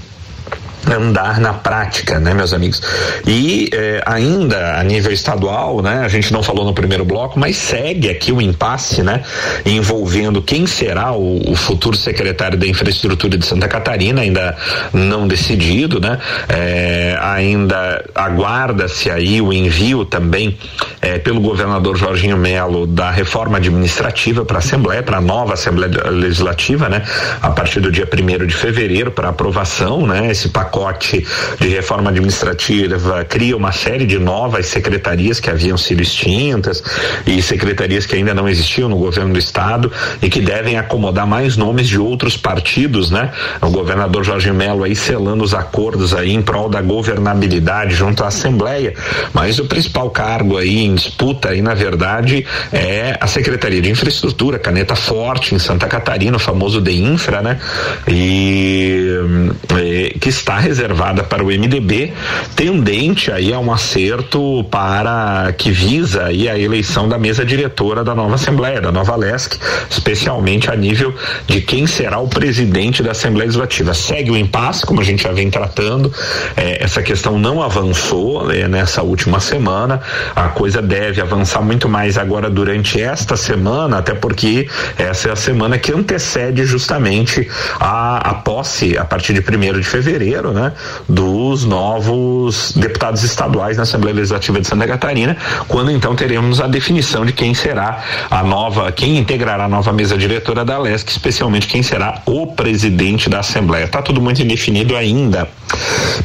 andar 0.92 1.40
na 1.40 1.54
prática, 1.54 2.20
né, 2.20 2.34
meus 2.34 2.54
amigos? 2.54 2.82
E 3.26 3.70
eh, 3.72 4.02
ainda 4.06 4.80
a 4.80 4.84
nível 4.84 5.12
estadual, 5.12 5.82
né, 5.82 6.02
a 6.04 6.08
gente 6.08 6.32
não 6.34 6.42
falou 6.42 6.66
no 6.66 6.74
primeiro 6.74 7.06
bloco, 7.06 7.40
mas 7.40 7.58
segue 7.58 8.10
aqui 8.10 8.32
o 8.32 8.42
impasse, 8.42 9.04
né, 9.04 9.24
envolvendo 9.66 10.42
quem 10.42 10.66
será 10.66 11.14
o, 11.14 11.52
o 11.52 11.56
futuro 11.56 11.96
secretário 11.96 12.58
da 12.58 12.68
infraestrutura 12.68 13.38
de 13.38 13.46
Santa 13.46 13.68
Catarina, 13.68 14.22
ainda 14.22 14.58
não 14.94 15.28
decidido, 15.28 16.00
né? 16.00 16.18
Eh, 16.48 17.18
ainda 17.22 18.04
aguarda-se 18.16 19.10
aí 19.10 19.42
o 19.42 19.54
envio 19.54 20.06
também 20.06 20.58
eh, 21.02 21.20
pelo 21.20 21.40
governador 21.40 21.96
Jorginho 21.96 22.38
Melo 22.38 22.88
da 22.88 23.12
reforma 23.12 23.58
administrativa 23.58 24.44
para 24.46 24.58
a 24.58 24.60
Assembleia, 24.60 25.04
para 25.04 25.18
a 25.18 25.22
nova 25.22 25.54
Assembleia 25.54 26.10
Legislativa, 26.10 26.90
né? 26.90 27.04
A 27.42 27.50
partir 27.50 27.80
do 27.80 27.92
dia 27.92 28.08
primeiro 28.08 28.48
de 28.48 28.56
fevereiro 28.56 29.12
para 29.12 29.30
aprovação, 29.30 30.08
né? 30.08 30.32
Esse 30.32 30.50
pacote 30.50 30.79
pacote 30.80 31.26
de 31.60 31.68
reforma 31.68 32.10
administrativa 32.10 33.26
cria 33.26 33.56
uma 33.56 33.72
série 33.72 34.06
de 34.06 34.18
novas 34.18 34.68
secretarias 34.68 35.40
que 35.40 35.50
haviam 35.50 35.78
sido 35.78 36.02
extintas 36.02 36.82
e 37.26 37.42
secretarias 37.42 38.06
que 38.06 38.16
ainda 38.16 38.34
não 38.34 38.48
existiam 38.48 38.88
no 38.88 38.98
governo 38.98 39.34
do 39.34 39.40
estado 39.40 39.92
e 40.22 40.30
que 40.30 40.40
devem 40.40 40.78
acomodar 40.78 41.28
mais 41.28 41.58
nomes 41.58 41.88
de 41.88 42.00
outros 42.00 42.38
partidos, 42.38 43.12
né? 43.12 43.32
O 43.62 43.70
governador 43.70 44.24
Jorge 44.24 44.52
Melo 44.52 44.84
aí 44.84 44.96
selando 44.96 45.44
os 45.44 45.54
acordos 45.54 46.14
aí 46.14 46.32
em 46.32 46.42
prol 46.42 46.70
da 46.70 46.82
governabilidade 46.82 47.94
junto 47.96 48.24
à 48.24 48.28
Assembleia, 48.28 48.94
mas 49.34 49.60
o 49.60 49.66
principal 49.66 50.10
cargo 50.10 50.58
aí 50.58 50.80
em 50.80 50.96
disputa 50.96 51.50
aí 51.50 51.62
na 51.62 51.74
verdade 51.74 52.46
é 52.72 53.18
a 53.20 53.28
Secretaria 53.28 53.82
de 53.82 53.90
Infraestrutura, 53.90 54.58
caneta 54.58 54.96
forte 54.96 55.54
em 55.54 55.60
Santa 55.60 55.88
Catarina, 55.88 56.38
o 56.38 56.40
famoso 56.40 56.80
de 56.80 56.94
infra, 56.94 57.42
né? 57.42 57.60
E, 58.08 59.08
e 59.78 60.20
que 60.20 60.30
está 60.30 60.60
reservada 60.70 61.24
para 61.24 61.44
o 61.44 61.48
MDB, 61.48 62.14
tendente 62.56 63.32
aí 63.32 63.52
a 63.52 63.60
um 63.60 63.72
acerto 63.74 64.64
para 64.70 65.54
que 65.58 65.72
visa 65.72 66.26
aí 66.26 66.48
a 66.48 66.58
eleição 66.58 67.10
da 67.10 67.18
mesa 67.18 67.44
diretora 67.44 68.04
da 68.04 68.14
nova 68.14 68.36
Assembleia, 68.36 68.80
da 68.80 68.92
nova 68.92 69.16
LESC, 69.16 69.58
especialmente 69.90 70.70
a 70.70 70.76
nível 70.76 71.14
de 71.48 71.62
quem 71.62 71.88
será 71.88 72.20
o 72.20 72.28
presidente 72.28 73.02
da 73.02 73.12
Assembleia 73.12 73.48
Legislativa. 73.48 73.94
Segue 73.94 74.32
o 74.32 74.38
impasse, 74.38 74.86
como 74.86 75.02
a 75.02 75.04
gente 75.04 75.24
já 75.24 75.32
vem 75.32 75.50
tratando, 75.50 76.14
é, 76.56 76.84
essa 76.84 77.02
questão 77.02 77.40
não 77.40 77.62
avançou 77.62 78.52
é, 78.52 78.68
nessa 78.68 79.02
última 79.02 79.40
semana, 79.40 80.02
a 80.36 80.50
coisa 80.50 80.82
deve 80.82 81.20
avançar 81.20 81.62
muito 81.62 81.90
mais 81.90 82.18
agora 82.18 82.50
durante 82.50 83.02
esta 83.02 83.36
semana, 83.36 83.98
até 83.98 84.14
porque 84.14 84.68
essa 84.98 85.30
é 85.30 85.32
a 85.32 85.36
semana 85.36 85.78
que 85.80 85.92
antecede 85.92 86.64
justamente 86.66 87.50
a, 87.80 88.18
a 88.30 88.34
posse, 88.36 88.98
a 88.98 89.06
partir 89.06 89.34
de 89.34 89.42
primeiro 89.42 89.80
de 89.82 89.88
fevereiro, 89.88 90.52
né, 90.52 90.59
dos 91.08 91.66
novos 91.66 92.74
deputados 92.76 93.24
estaduais 93.24 93.78
na 93.78 93.84
Assembleia 93.84 94.16
Legislativa 94.16 94.60
de 94.60 94.68
Santa 94.68 94.88
Catarina, 94.88 95.38
quando 95.68 95.92
então 95.92 96.16
teremos 96.16 96.60
a 96.62 96.68
definição 96.68 97.26
de 97.26 97.34
quem 97.34 97.54
será 97.54 98.04
a 98.30 98.44
nova, 98.44 98.92
quem 98.92 99.18
integrará 99.18 99.66
a 99.66 99.70
nova 99.70 99.92
mesa 99.94 100.18
diretora 100.18 100.66
da 100.66 100.78
LESC, 100.78 101.10
especialmente 101.10 101.68
quem 101.68 101.84
será 101.84 102.22
o 102.26 102.48
presidente 102.48 103.30
da 103.30 103.40
Assembleia. 103.40 103.86
Está 103.86 104.02
tudo 104.02 104.22
muito 104.22 104.42
indefinido 104.42 104.96
ainda. 104.96 105.48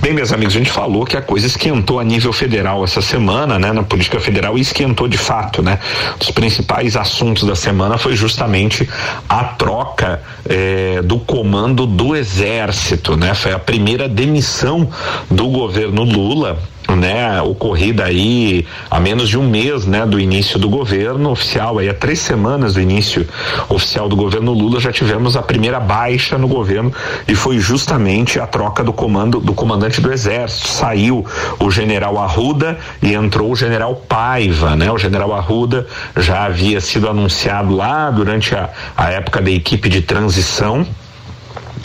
Bem, 0.01 0.13
meus 0.13 0.33
amigos, 0.33 0.55
a 0.55 0.59
gente 0.59 0.71
falou 0.71 1.05
que 1.05 1.17
a 1.17 1.23
coisa 1.23 1.47
esquentou 1.47 2.01
a 2.01 2.05
nível 2.05 2.33
federal 2.33 2.85
essa 2.85 3.01
semana, 3.01 3.59
né, 3.59 3.73
na 3.73 3.83
política 3.83 4.21
federal 4.21 4.57
e 4.57 4.61
esquentou 4.61 5.09
de 5.09 5.19
fato, 5.19 5.63
né? 5.63 5.79
Os 6.21 6.31
principais 6.31 6.97
assuntos 6.97 7.45
da 7.45 7.55
semana 7.55 7.99
foi 7.99 8.17
justamente 8.17 8.89
a 9.29 9.45
troca 9.45 10.23
eh, 10.49 11.01
do 11.03 11.19
comando 11.19 11.87
do 11.87 12.17
exército, 12.17 13.17
né? 13.17 13.35
Foi 13.35 13.53
a 13.53 13.59
primeira 13.59 14.09
demissão 14.09 14.89
do 15.31 15.49
governo 15.49 16.05
Lula 16.05 16.59
né, 16.89 17.41
ocorrida 17.43 18.05
aí 18.05 18.67
há 18.91 19.01
menos 19.01 19.29
de 19.29 19.39
um 19.39 19.49
mês, 19.49 19.87
né, 19.87 20.05
do 20.05 20.21
início 20.21 20.59
do 20.59 20.69
governo 20.69 21.31
oficial, 21.31 21.79
aí 21.79 21.89
há 21.89 21.95
três 21.95 22.19
semanas 22.19 22.75
do 22.75 22.81
início 22.81 23.27
oficial 23.69 24.09
do 24.09 24.17
governo 24.17 24.53
Lula 24.53 24.81
já 24.81 24.93
tivemos 24.93 25.37
a 25.37 25.43
primeira 25.43 25.81
baixa 25.81 26.37
no 26.37 26.49
governo 26.49 26.93
e 27.27 27.35
foi 27.35 27.59
justamente 27.59 28.39
a 28.39 28.47
troca 28.47 28.85
do 28.85 28.93
comando 28.93 29.41
do 29.41 29.55
comandante 29.55 30.01
do 30.01 30.13
exército. 30.13 30.69
Saiu 30.69 31.25
o 31.59 31.71
general 31.71 32.19
Arruda 32.19 32.79
e 33.03 33.15
entrou 33.15 33.53
o 33.53 33.57
general 33.57 33.95
Paiva, 34.09 34.77
né? 34.77 34.91
O 34.91 34.99
general 34.99 35.33
Arruda 35.35 35.87
já 36.17 36.45
havia 36.45 36.81
sido 36.81 37.09
anunciado 37.09 37.75
lá 37.75 38.11
durante 38.11 38.55
a, 38.55 38.71
a 38.97 39.11
época 39.11 39.41
da 39.41 39.51
equipe 39.51 39.89
de 39.89 40.03
transição 40.03 40.87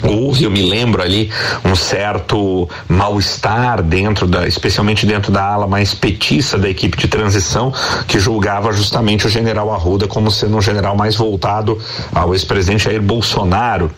houve, 0.02 0.44
eu 0.44 0.50
me 0.50 0.62
lembro 0.62 1.02
ali, 1.02 1.30
um 1.64 1.74
certo 1.74 2.68
mal-estar 2.88 3.82
dentro 3.82 4.26
da, 4.26 4.46
especialmente 4.46 5.06
dentro 5.06 5.32
da 5.32 5.44
ala 5.44 5.66
mais 5.66 5.94
petista 5.94 6.58
da 6.58 6.68
equipe 6.68 6.96
de 6.96 7.08
transição, 7.08 7.72
que 8.06 8.18
julgava 8.18 8.72
justamente 8.72 9.26
o 9.26 9.30
general 9.30 9.72
Arruda 9.72 10.06
como 10.06 10.30
sendo 10.30 10.56
um 10.56 10.62
general 10.62 10.96
mais 10.96 11.16
voltado 11.16 11.78
ao 12.14 12.34
ex-presidente 12.34 12.84
Jair 12.84 13.02
Bolsonaro. 13.02 13.90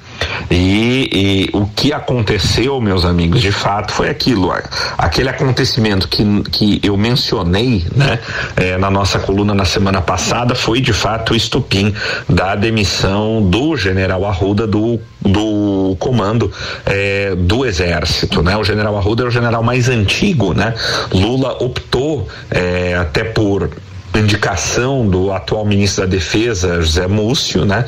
E, 0.51 1.09
e, 1.13 1.57
o 1.57 1.67
que 1.67 1.93
aconteceu, 1.93 2.81
meus 2.81 3.05
amigos, 3.05 3.41
de 3.41 3.53
fato 3.53 3.93
foi 3.93 4.09
aquilo, 4.09 4.53
aquele 4.99 5.29
acontecimento 5.29 6.09
que, 6.09 6.43
que 6.51 6.81
eu 6.83 6.97
mencionei, 6.97 7.87
né, 7.95 8.19
é, 8.57 8.77
na 8.77 8.91
nossa 8.91 9.19
coluna 9.19 9.55
na 9.55 9.65
semana 9.65 10.01
passada, 10.01 10.55
foi 10.55 10.81
de 10.81 10.93
fato 10.93 11.33
o 11.33 11.37
estupim 11.37 11.95
da 12.29 12.55
demissão 12.55 13.43
do 13.43 13.77
general 13.77 14.27
Arruda 14.27 14.67
do, 14.67 15.01
do 15.21 15.97
comando 15.99 16.53
é, 16.85 17.35
do 17.35 17.65
exército, 17.65 18.43
né? 18.43 18.57
O 18.57 18.65
general 18.65 18.97
Arruda 18.97 19.25
é 19.25 19.27
o 19.27 19.31
general 19.31 19.63
mais 19.63 19.89
antigo, 19.89 20.53
né? 20.53 20.75
Lula 21.13 21.57
optou 21.63 22.29
é, 22.51 22.95
até 22.95 23.25
por 23.25 23.71
indicação 24.21 25.07
do 25.07 25.33
atual 25.33 25.65
ministro 25.65 26.05
da 26.05 26.11
Defesa, 26.11 26.81
José 26.81 27.07
Múcio, 27.07 27.65
né, 27.65 27.85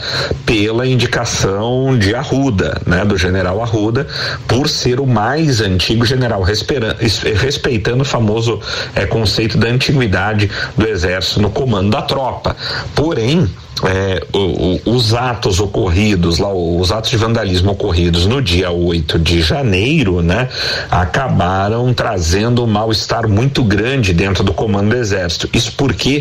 pela 0.47 0.87
indicação 0.87 1.97
de 1.99 2.15
Arruda, 2.15 2.81
né, 2.87 3.05
do 3.05 3.17
general 3.17 3.63
Arruda, 3.63 4.07
por 4.47 4.69
ser 4.69 5.01
o 5.01 5.07
mais 5.07 5.61
antigo 5.61 6.05
general, 6.05 6.43
respeitando 6.43 8.03
o 8.03 8.05
famoso 8.05 8.61
é, 8.95 9.07
conceito 9.07 9.59
da 9.59 9.69
antiguidade 9.69 10.51
do 10.77 10.87
exército 10.87 11.41
no 11.41 11.51
comando 11.51 11.91
da 11.91 12.03
tropa. 12.03 12.57
Porém, 12.95 13.49
é, 13.83 14.25
o, 14.33 14.91
o, 14.91 14.95
os 14.95 15.15
atos 15.15 15.59
ocorridos 15.59 16.39
lá, 16.39 16.53
os 16.53 16.93
atos 16.93 17.11
de 17.11 17.17
vandalismo 17.17 17.73
ocorridos 17.73 18.27
no 18.27 18.41
dia 18.41 18.71
8 18.71 19.19
de 19.19 19.43
janeiro, 19.43 20.23
né, 20.23 20.49
acabaram 20.91 21.93
trazendo 21.93 22.63
um 22.63 22.67
mal-estar 22.67 23.29
muito 23.29 23.65
grande 23.65 24.13
dentro 24.13 24.45
do 24.45 24.55
comando 24.55 24.91
do 24.91 24.97
exército. 24.97 25.49
Isso 25.53 25.73
porque, 25.77 26.14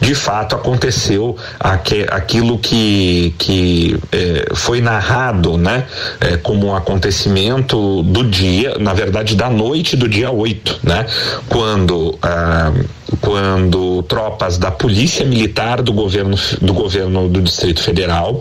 de 0.00 0.14
fato, 0.14 0.54
aconteceu 0.54 1.36
aqu 1.58 2.04
aquilo 2.10 2.58
que, 2.58 3.34
que 3.38 3.96
é, 4.12 4.54
foi 4.54 4.80
narrado, 4.80 5.56
né, 5.56 5.84
é, 6.20 6.36
como 6.36 6.68
um 6.68 6.76
acontecimento 6.76 8.02
do 8.02 8.24
dia, 8.24 8.76
na 8.78 8.92
verdade, 8.92 9.34
da 9.36 9.50
noite 9.50 9.96
do 9.96 10.08
dia 10.08 10.30
8, 10.30 10.80
né, 10.82 11.06
quando. 11.48 12.18
Ah, 12.22 12.72
quando 13.20 14.02
tropas 14.04 14.58
da 14.58 14.70
Polícia 14.70 15.24
Militar 15.24 15.82
do 15.82 15.92
governo 15.92 16.36
do 16.60 16.72
governo 16.72 17.28
do 17.28 17.40
Distrito 17.40 17.80
Federal, 17.80 18.38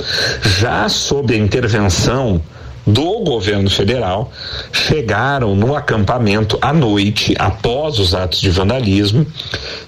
já 0.60 0.90
sob 0.90 1.34
a 1.34 1.38
intervenção 1.38 2.42
do 2.86 3.20
governo 3.20 3.70
federal 3.70 4.32
chegaram 4.72 5.56
no 5.56 5.76
acampamento 5.76 6.58
à 6.62 6.74
noite, 6.74 7.34
após 7.40 8.00
os 8.00 8.14
atos 8.14 8.42
de 8.42 8.50
vandalismo, 8.50 9.26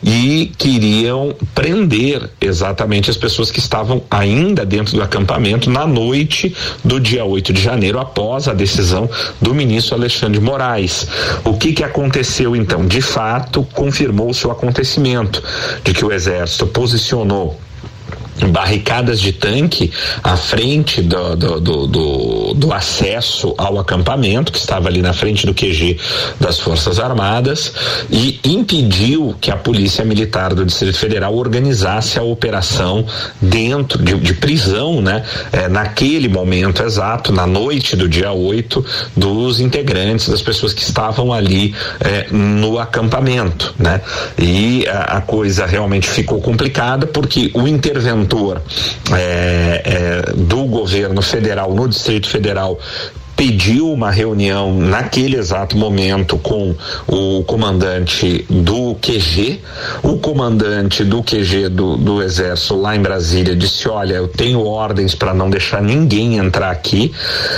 e 0.04 0.52
queriam 0.58 1.36
prender 1.54 2.30
exatamente 2.40 3.10
as 3.10 3.18
pessoas 3.18 3.52
que 3.52 3.60
estavam 3.60 4.02
ainda 4.10 4.66
dentro 4.66 4.96
do 4.96 5.04
acampamento 5.04 5.70
na 5.70 5.86
noite 5.86 6.56
do 6.84 7.00
dia 7.00 7.26
8 7.26 7.52
de 7.52 7.62
janeiro, 7.62 8.00
após 8.00 8.48
a 8.48 8.54
decisão 8.54 9.10
do 9.42 9.54
ministro 9.54 9.96
Alexandre 9.96 10.40
Moraes. 10.40 11.08
O 11.44 11.58
que 11.58 11.74
que 11.74 11.84
aconteceu 11.84 12.56
então? 12.56 12.86
De 12.86 13.02
fato, 13.02 13.68
confirmou-se 13.74 14.46
o 14.48 14.52
acontecimento 14.52 15.44
de 15.84 15.94
que 15.94 16.06
o 16.06 16.12
exército 16.12 16.68
posicionou 16.68 17.60
barricadas 18.50 19.19
de 19.19 19.32
tanque 19.32 19.91
à 20.24 20.36
frente 20.36 21.02
do, 21.02 21.36
do, 21.36 21.60
do, 21.62 21.88
do, 21.88 22.54
do 22.54 22.74
acesso 22.74 23.54
ao 23.58 23.80
acampamento, 23.80 24.52
que 24.52 24.58
estava 24.58 24.89
ali 24.89 25.02
na 25.02 25.13
frente 25.13 25.45
do 25.45 25.54
QG 25.54 25.98
das 26.39 26.60
Forças 26.60 27.00
Armadas, 27.00 27.71
e 28.10 28.39
impediu 28.43 29.36
que 29.39 29.52
a 29.52 29.56
Polícia 29.56 30.04
Militar 30.04 30.54
do 30.54 30.65
Distrito 30.65 30.98
Federal 30.98 31.36
organizasse 31.36 32.19
a 32.19 32.24
operação 32.24 33.06
dentro 33.41 34.04
de, 34.04 34.15
de 34.15 34.34
prisão, 34.34 35.02
né? 35.02 35.24
É, 35.52 35.67
naquele 35.67 36.28
momento 36.28 36.84
exato, 36.84 37.32
na 37.32 37.48
noite 37.48 37.95
do 37.95 38.10
dia 38.10 38.32
8, 38.32 38.86
dos 39.15 39.60
integrantes, 39.60 40.28
das 40.28 40.41
pessoas 40.41 40.74
que 40.74 40.82
estavam 40.82 41.32
ali 41.32 41.74
é, 42.00 42.28
no 42.32 42.80
acampamento, 42.80 43.74
né? 43.80 44.02
E 44.38 44.86
a, 44.88 45.17
a 45.17 45.21
coisa 45.21 45.65
realmente 45.65 46.10
ficou 46.10 46.41
complicada 46.41 47.08
porque 47.08 47.52
o 47.54 47.67
interventor 47.67 48.25
interventor 48.26 48.62
é, 49.14 49.82
é, 49.86 50.34
do 50.34 50.66
governo 50.66 51.22
federal 51.22 51.74
no 51.74 51.88
Distrito 51.88 52.28
Federal 52.28 52.80
pediu 53.36 53.91
uma 53.91 54.10
reunião 54.10 54.74
naquele 54.74 55.36
exato 55.36 55.78
momento 55.78 56.38
com 56.38 56.74
o 57.08 57.43
comandante 57.43 58.45
do 58.50 58.95
QG. 58.95 59.60
O 60.02 60.17
comandante 60.17 61.04
do 61.04 61.21
QG 61.21 61.69
do, 61.69 61.98
do 61.98 62.24
Exército 62.24 62.76
lá 62.76 62.95
em 62.95 63.02
Brasília 63.02 63.56
disse: 63.56 63.88
Olha, 63.89 64.13
eu 64.13 64.28
tenho 64.28 64.65
ordens 64.65 65.13
para 65.13 65.34
não 65.34 65.50
deixar 65.50 65.82
ninguém 65.82 66.38
entrar 66.38 66.71
aqui. 66.71 67.12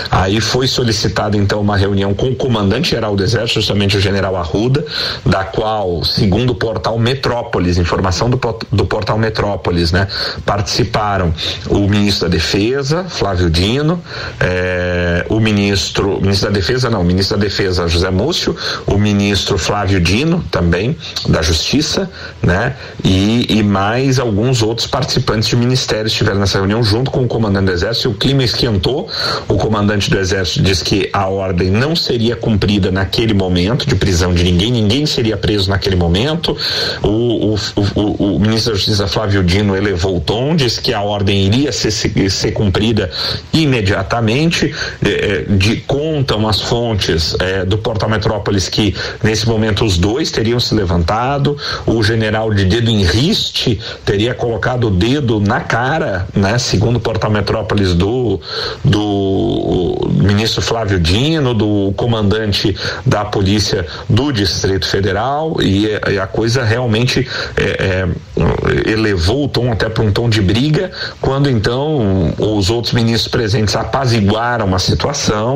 Aí 0.09 0.41
foi 0.41 0.67
solicitada 0.67 1.37
então 1.37 1.61
uma 1.61 1.77
reunião 1.77 2.13
com 2.13 2.29
o 2.29 2.35
comandante 2.35 2.89
geral 2.89 3.15
do 3.15 3.23
Exército, 3.23 3.59
justamente 3.59 3.97
o 3.97 3.99
general 3.99 4.35
Arruda, 4.35 4.85
da 5.25 5.43
qual, 5.43 6.03
segundo 6.03 6.51
o 6.51 6.55
portal 6.55 6.97
Metrópolis, 6.97 7.77
informação 7.77 8.29
do, 8.29 8.39
do 8.71 8.85
portal 8.85 9.17
Metrópolis, 9.17 9.91
né, 9.91 10.07
participaram 10.45 11.33
o 11.69 11.79
ministro 11.87 12.27
da 12.27 12.33
Defesa, 12.35 13.05
Flávio 13.07 13.49
Dino, 13.49 14.01
eh, 14.39 15.25
o 15.29 15.39
ministro 15.39 15.66
ministro, 15.67 16.21
ministro 16.21 16.49
da 16.49 16.53
Defesa, 16.53 16.89
não, 16.89 17.03
ministro 17.03 17.37
da 17.37 17.43
Defesa 17.43 17.87
José 17.87 18.09
Múcio, 18.09 18.55
o 18.85 18.97
ministro 18.97 19.57
Flávio 19.57 19.99
Dino 19.99 20.43
também, 20.49 20.95
da 21.27 21.41
Justiça, 21.41 22.09
né? 22.41 22.75
E, 23.03 23.45
e 23.49 23.63
mais 23.63 24.19
alguns 24.19 24.61
outros 24.61 24.87
participantes 24.87 25.49
de 25.49 25.55
ministérios 25.55 26.11
estiveram 26.13 26.39
nessa 26.39 26.57
reunião 26.57 26.81
junto 26.83 27.11
com 27.11 27.23
o 27.23 27.27
comandante 27.27 27.65
do 27.65 27.71
Exército. 27.71 28.09
O 28.09 28.13
clima 28.13 28.43
esquentou. 28.43 29.09
O 29.47 29.55
comandante 29.57 30.09
do 30.09 30.17
Exército 30.17 30.61
disse 30.61 30.83
que 30.83 31.09
a 31.11 31.27
ordem 31.27 31.69
não 31.69 31.95
seria 31.95 32.35
cumprida 32.35 32.91
naquele 32.91 33.33
momento 33.33 33.85
de 33.87 33.95
prisão 33.95 34.33
de 34.33 34.43
ninguém, 34.43 34.71
ninguém 34.71 35.05
seria 35.05 35.35
preso 35.35 35.69
naquele 35.69 35.95
momento. 35.95 36.55
O, 37.03 37.53
o, 37.53 37.55
o, 37.95 38.35
o 38.35 38.39
ministro 38.39 38.71
da 38.71 38.77
Justiça 38.77 39.07
Flávio 39.07 39.43
Dino 39.43 39.75
elevou 39.75 40.17
o 40.17 40.21
tom, 40.21 40.55
disse 40.55 40.81
que 40.81 40.93
a 40.93 41.01
ordem 41.01 41.45
iria 41.45 41.71
ser, 41.71 41.91
ser, 41.91 42.51
cumprida 42.51 43.09
imediatamente. 43.53 44.73
Eh, 45.03 45.45
de 45.57 45.77
contam 45.77 46.47
as 46.47 46.61
fontes 46.61 47.35
eh, 47.39 47.65
do 47.65 47.77
Portal 47.77 48.09
Metrópolis 48.09 48.69
que 48.69 48.95
nesse 49.23 49.47
momento 49.47 49.83
os 49.83 49.97
dois 49.97 50.31
teriam 50.31 50.59
se 50.59 50.73
levantado. 50.75 51.57
O 51.85 52.01
general 52.03 52.53
de 52.53 52.65
dedo 52.65 52.89
em 52.89 53.03
riste 53.03 53.79
teria 54.05 54.33
colocado 54.33 54.87
o 54.87 54.91
dedo 54.91 55.39
na 55.39 55.61
cara, 55.61 56.27
né? 56.33 56.57
Segundo 56.57 56.97
o 56.97 56.99
Portal 56.99 57.31
Metrópolis 57.31 57.93
do 57.93 58.39
do 58.83 60.07
ministro 60.11 60.61
Flávio 60.61 60.99
Dino, 60.99 61.53
do 61.53 61.93
comandante 61.95 62.75
da 63.05 63.25
polícia 63.25 63.85
do 64.09 64.31
Distrito 64.31 64.87
Federal 64.87 65.57
e, 65.61 65.87
e 66.09 66.19
a 66.19 66.27
coisa 66.27 66.63
realmente 66.63 67.27
é, 67.55 67.63
é, 67.63 68.91
elevou 68.91 69.45
o 69.45 69.47
tom 69.47 69.71
até 69.71 69.89
para 69.89 70.03
um 70.03 70.11
tom 70.11 70.29
de 70.29 70.41
briga, 70.41 70.91
quando 71.21 71.49
então 71.49 72.33
os 72.37 72.69
outros 72.69 72.93
ministros 72.93 73.31
presentes 73.31 73.75
apaziguaram 73.75 74.73
a 74.75 74.79
situação 74.79 75.46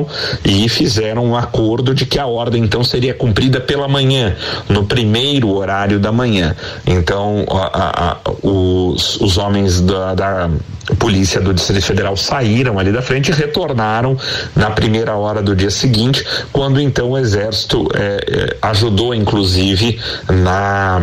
e 0.43 0.67
fizeram 0.69 1.25
um 1.25 1.35
acordo 1.35 1.93
de 1.93 2.05
que 2.05 2.19
a 2.19 2.25
ordem 2.25 2.63
então 2.63 2.83
seria 2.83 3.13
cumprida 3.13 3.59
pela 3.59 3.87
manhã, 3.87 4.35
no 4.69 4.85
primeiro 4.85 5.49
horário 5.49 5.99
da 5.99 6.11
manhã. 6.11 6.55
Então 6.85 7.45
a, 7.49 8.11
a, 8.11 8.17
os, 8.41 9.19
os 9.19 9.37
homens 9.37 9.81
da, 9.81 10.15
da 10.15 10.49
polícia 10.97 11.39
do 11.39 11.53
Distrito 11.53 11.85
Federal 11.85 12.17
saíram 12.17 12.79
ali 12.79 12.91
da 12.91 13.01
frente 13.01 13.29
e 13.29 13.33
retornaram 13.33 14.17
na 14.55 14.71
primeira 14.71 15.15
hora 15.15 15.41
do 15.41 15.55
dia 15.55 15.71
seguinte, 15.71 16.25
quando 16.51 16.79
então 16.79 17.11
o 17.11 17.17
Exército 17.17 17.87
eh, 17.93 18.25
eh, 18.27 18.57
ajudou, 18.61 19.13
inclusive, 19.13 19.99
na 20.29 21.01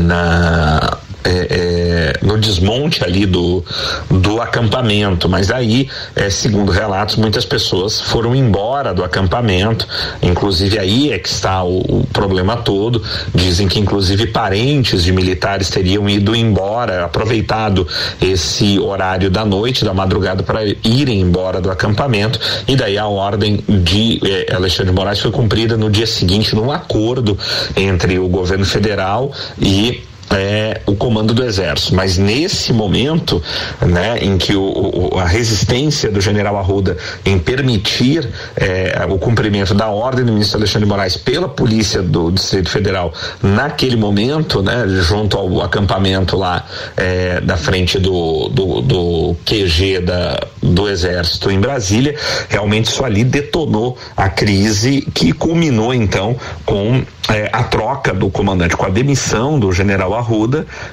na 0.00 0.98
é, 1.24 2.12
é, 2.20 2.26
no 2.26 2.38
desmonte 2.38 3.02
ali 3.02 3.24
do, 3.24 3.64
do 4.10 4.40
acampamento, 4.40 5.28
mas 5.28 5.50
aí, 5.50 5.88
é, 6.14 6.28
segundo 6.28 6.70
relatos, 6.70 7.16
muitas 7.16 7.44
pessoas 7.44 8.00
foram 8.00 8.34
embora 8.34 8.92
do 8.92 9.02
acampamento, 9.02 9.88
inclusive 10.22 10.78
aí 10.78 11.12
é 11.12 11.18
que 11.18 11.28
está 11.28 11.64
o, 11.64 11.78
o 11.78 12.06
problema 12.12 12.56
todo. 12.56 13.02
Dizem 13.34 13.66
que 13.68 13.80
inclusive 13.80 14.26
parentes 14.26 15.02
de 15.02 15.12
militares 15.12 15.70
teriam 15.70 16.08
ido 16.08 16.36
embora, 16.36 17.04
aproveitado 17.04 17.88
esse 18.20 18.78
horário 18.78 19.30
da 19.30 19.44
noite, 19.44 19.84
da 19.84 19.94
madrugada, 19.94 20.42
para 20.42 20.64
irem 20.84 21.20
embora 21.20 21.60
do 21.60 21.70
acampamento, 21.70 22.38
e 22.68 22.76
daí 22.76 22.98
a 22.98 23.06
ordem 23.06 23.64
de 23.68 24.20
eh, 24.24 24.54
Alexandre 24.54 24.92
de 24.92 24.96
Moraes 24.96 25.20
foi 25.20 25.30
cumprida 25.30 25.76
no 25.76 25.90
dia 25.90 26.06
seguinte, 26.06 26.54
num 26.54 26.70
acordo 26.70 27.38
entre 27.76 28.18
o 28.18 28.28
governo 28.28 28.66
federal 28.66 29.32
e 29.58 30.02
é, 30.34 30.80
o 30.86 30.94
comando 30.94 31.32
do 31.32 31.44
exército. 31.44 31.94
Mas 31.94 32.18
nesse 32.18 32.72
momento, 32.72 33.42
né, 33.80 34.18
em 34.20 34.36
que 34.36 34.54
o, 34.54 35.12
o, 35.14 35.18
a 35.18 35.24
resistência 35.24 36.10
do 36.10 36.20
general 36.20 36.56
Arruda 36.56 36.96
em 37.24 37.38
permitir 37.38 38.28
é, 38.56 39.06
o 39.08 39.18
cumprimento 39.18 39.74
da 39.74 39.88
ordem 39.88 40.24
do 40.24 40.32
ministro 40.32 40.58
Alexandre 40.58 40.88
Moraes 40.88 41.16
pela 41.16 41.48
polícia 41.48 42.02
do 42.02 42.30
Distrito 42.30 42.68
Federal, 42.68 43.12
naquele 43.42 43.96
momento, 43.96 44.62
né, 44.62 44.84
junto 44.88 45.36
ao 45.36 45.62
acampamento 45.62 46.36
lá 46.36 46.64
é, 46.96 47.40
da 47.40 47.56
frente 47.56 47.98
do, 47.98 48.48
do, 48.48 48.80
do 48.80 49.36
QG 49.44 50.00
da, 50.00 50.40
do 50.62 50.88
exército 50.88 51.50
em 51.50 51.60
Brasília, 51.60 52.16
realmente 52.48 52.86
isso 52.86 53.04
ali 53.04 53.22
detonou 53.22 53.96
a 54.16 54.28
crise 54.28 55.06
que 55.14 55.32
culminou 55.32 55.94
então 55.94 56.36
com 56.64 57.02
é, 57.28 57.48
a 57.52 57.62
troca 57.62 58.12
do 58.12 58.28
comandante, 58.30 58.76
com 58.76 58.86
a 58.86 58.90
demissão 58.90 59.58
do 59.58 59.72
general 59.72 60.14
Arruda 60.14 60.23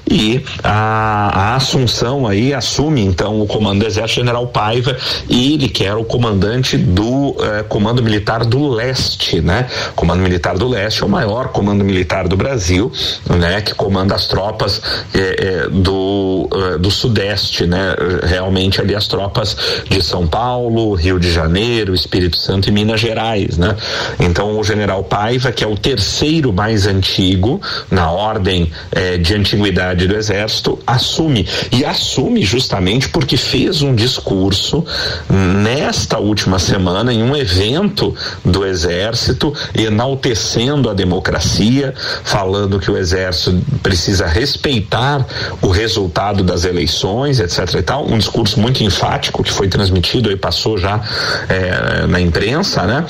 e 0.10 0.44
a, 0.64 1.32
a, 1.34 1.56
assunção 1.56 2.28
aí 2.28 2.54
assume 2.54 3.02
então 3.02 3.42
o 3.42 3.48
comando 3.48 3.80
do 3.80 3.86
exército 3.86 4.20
general 4.20 4.48
Paiva 4.48 4.98
e 5.30 5.54
ele 5.54 5.70
que 5.70 5.84
era 5.86 5.98
o 5.98 6.04
comandante 6.04 6.78
do 6.78 7.36
eh, 7.40 7.64
comando 7.64 8.04
militar 8.04 8.46
do 8.46 8.68
leste, 8.70 9.42
né? 9.42 9.68
Comando 9.96 10.22
militar 10.22 10.58
do 10.58 10.68
leste 10.68 11.04
é 11.04 11.06
o 11.06 11.10
maior 11.10 11.50
comando 11.50 11.84
militar 11.84 12.28
do 12.28 12.36
Brasil, 12.36 12.92
né? 13.30 13.62
Que 13.62 13.74
comanda 13.74 14.16
as 14.16 14.28
tropas 14.28 14.82
eh, 15.14 15.36
eh, 15.38 15.70
do 15.70 16.50
do 16.80 16.92
sudeste, 16.92 17.66
né? 17.66 17.96
Realmente 18.24 18.82
ali 18.82 18.96
as 18.96 19.08
tropas 19.08 19.56
de 19.90 20.02
São 20.02 20.28
Paulo, 20.28 20.94
Rio 20.94 21.20
de 21.20 21.32
Janeiro, 21.32 21.94
Espírito 21.94 22.38
Santo 22.38 22.68
e 22.70 22.72
Minas 22.72 23.00
Gerais, 23.00 23.58
né? 23.58 23.76
Então 24.20 24.60
o 24.60 24.64
general 24.64 25.04
Paiva 25.04 25.52
que 25.52 25.64
é 25.64 25.68
o 25.68 25.78
terceiro 25.78 26.52
mais 26.52 26.88
antigo 26.88 27.62
na 27.90 28.12
ordem 28.12 28.72
de 29.22 29.36
antiguidade 29.36 30.08
do 30.08 30.16
exército 30.16 30.80
assume 30.86 31.48
e 31.72 31.86
assume 31.86 32.44
justamente 32.44 33.10
porque 33.10 33.38
fez 33.38 33.82
um 33.82 33.96
discurso 33.96 34.84
nesta 35.30 36.18
última 36.18 36.60
semana 36.60 37.14
em 37.14 37.24
um 37.24 37.36
evento 37.36 38.16
do 38.44 38.66
exército 38.66 39.54
enaltecendo 39.74 40.90
a 40.90 40.94
democracia, 40.94 41.94
falando 42.24 42.80
que 42.80 42.90
o 42.90 42.98
exército 42.98 43.62
precisa 43.82 44.26
respeitar 44.26 45.26
o 45.62 45.70
resultado 45.70 46.44
das 46.44 46.66
eleições, 46.66 47.40
etc 47.40 47.76
e 47.76 47.82
tal, 47.82 48.06
um 48.08 48.18
discurso 48.18 48.60
muito 48.60 48.84
enfático 48.84 49.44
que 49.44 49.52
foi 49.52 49.68
transmitido 49.68 50.32
e 50.32 50.36
passou 50.36 50.78
já 50.78 51.02
é, 51.48 52.08
na 52.08 52.20
imprensa, 52.20 52.84
né? 52.84 53.06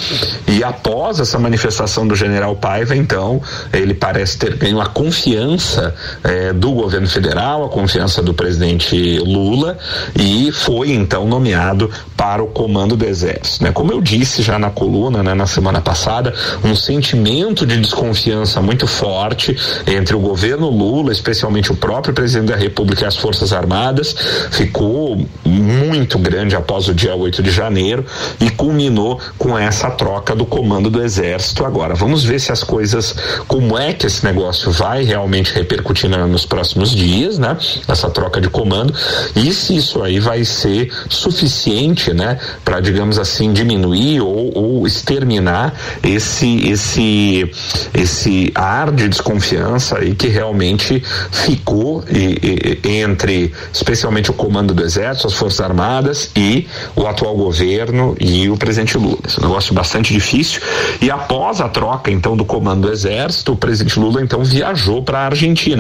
E 0.48 0.64
após 0.64 1.20
essa 1.20 1.40
manifestação 1.40 2.08
do 2.08 2.16
general 2.16 2.56
Paiva, 2.56 2.96
então, 2.96 3.42
ele 3.72 3.94
parece 3.94 4.38
ter 4.38 4.56
ganho 4.56 4.80
a 4.82 4.86
confiança 4.86 5.96
é, 6.24 6.54
do 6.54 6.72
governo 6.72 7.08
federal, 7.08 7.66
a 7.66 7.70
confiança 7.70 8.22
do 8.22 8.34
presidente 8.34 9.20
Lula 9.20 9.78
e 10.16 10.52
foi 10.52 10.92
então 10.92 11.26
nomeado 11.28 11.90
para 12.16 12.44
o 12.44 12.48
comando 12.48 12.96
do 12.96 13.06
exército, 13.06 13.64
né? 13.64 13.72
Como 13.72 13.92
eu 13.92 14.02
disse 14.02 14.42
já 14.42 14.58
na 14.60 14.70
coluna, 14.70 15.24
né, 15.24 15.34
na 15.34 15.48
semana 15.48 15.82
passada, 15.82 16.34
um 16.64 16.76
sentimento 16.76 17.66
de 17.66 17.78
desconfiança 17.78 18.62
muito 18.62 18.86
forte 18.88 19.58
entre 19.88 20.16
o 20.16 20.20
governo 20.20 20.70
Lula, 20.70 21.12
especialmente 21.12 21.72
o 21.72 21.76
próprio 21.76 22.14
presidente 22.14 22.50
da 22.50 22.56
República 22.56 23.04
e 23.04 23.08
as 23.08 23.16
Forças 23.16 23.52
Armadas, 23.52 24.16
ficou 24.52 25.26
muito 25.44 26.18
grande 26.20 26.56
após 26.56 26.88
o 26.88 26.94
dia 26.94 27.16
8 27.16 27.42
de 27.42 27.52
janeiro 27.52 28.06
e 28.40 28.50
culminou 28.50 29.20
com 29.38 29.58
essa 29.58 29.90
troca 29.92 30.36
do 30.36 30.46
comando 30.46 30.90
do 30.90 31.02
exército 31.02 31.66
agora. 31.66 31.96
Vamos 31.96 32.24
ver 32.24 32.40
se 32.40 32.52
as 32.52 32.64
coisas, 32.64 33.16
como 33.48 33.78
é 33.78 33.94
que 33.94 34.06
esse 34.06 34.24
negócio 34.24 34.72
vai 34.72 35.04
realmente 35.04 35.54
repercutir 35.54 35.81
nos 36.28 36.46
próximos 36.46 36.92
dias, 36.92 37.38
né? 37.38 37.58
Essa 37.88 38.10
troca 38.10 38.40
de 38.40 38.50
comando 38.50 38.94
e 39.36 39.54
se 39.54 39.76
isso 39.76 40.02
aí 40.04 40.20
vai 40.20 40.44
ser 40.44 40.92
suficiente, 41.10 42.14
né, 42.14 42.38
para 42.64 42.80
digamos 42.80 43.18
assim 43.18 43.54
diminuir 43.54 44.22
ou, 44.22 44.52
ou, 44.56 44.88
exterminar 44.88 45.74
esse 46.04 46.68
esse 46.70 47.50
esse 47.94 48.52
ar 48.56 48.92
de 48.92 49.08
desconfiança 49.08 50.00
aí 50.00 50.16
que 50.16 50.28
realmente 50.28 51.02
ficou 51.32 52.04
e, 52.10 52.80
e, 52.84 52.90
entre 53.02 53.54
especialmente 53.74 54.32
o 54.32 54.34
comando 54.34 54.74
do 54.74 54.84
exército, 54.84 55.28
as 55.28 55.34
forças 55.34 55.62
armadas 55.62 56.32
e 56.36 56.68
o 56.96 57.06
atual 57.08 57.36
governo 57.36 58.16
e 58.20 58.50
o 58.50 58.58
presidente 58.58 58.98
Lula. 58.98 59.20
Esse 59.26 59.40
um 59.40 59.44
negócio 59.44 59.74
bastante 59.74 60.14
difícil 60.14 60.62
e 61.02 61.10
após 61.10 61.62
a 61.62 61.70
troca 61.70 62.12
então 62.12 62.36
do 62.36 62.46
comando 62.46 62.88
do 62.88 62.92
exército, 62.92 63.54
o 63.54 63.56
presidente 63.56 64.00
Lula 64.00 64.22
então 64.22 64.44
viajou 64.44 65.04
para 65.04 65.20
a 65.20 65.26
Argentina. 65.26 65.71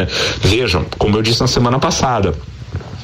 Vejam, 0.41 0.85
como 0.97 1.17
eu 1.17 1.21
disse 1.21 1.41
na 1.41 1.47
semana 1.47 1.79
passada, 1.79 2.33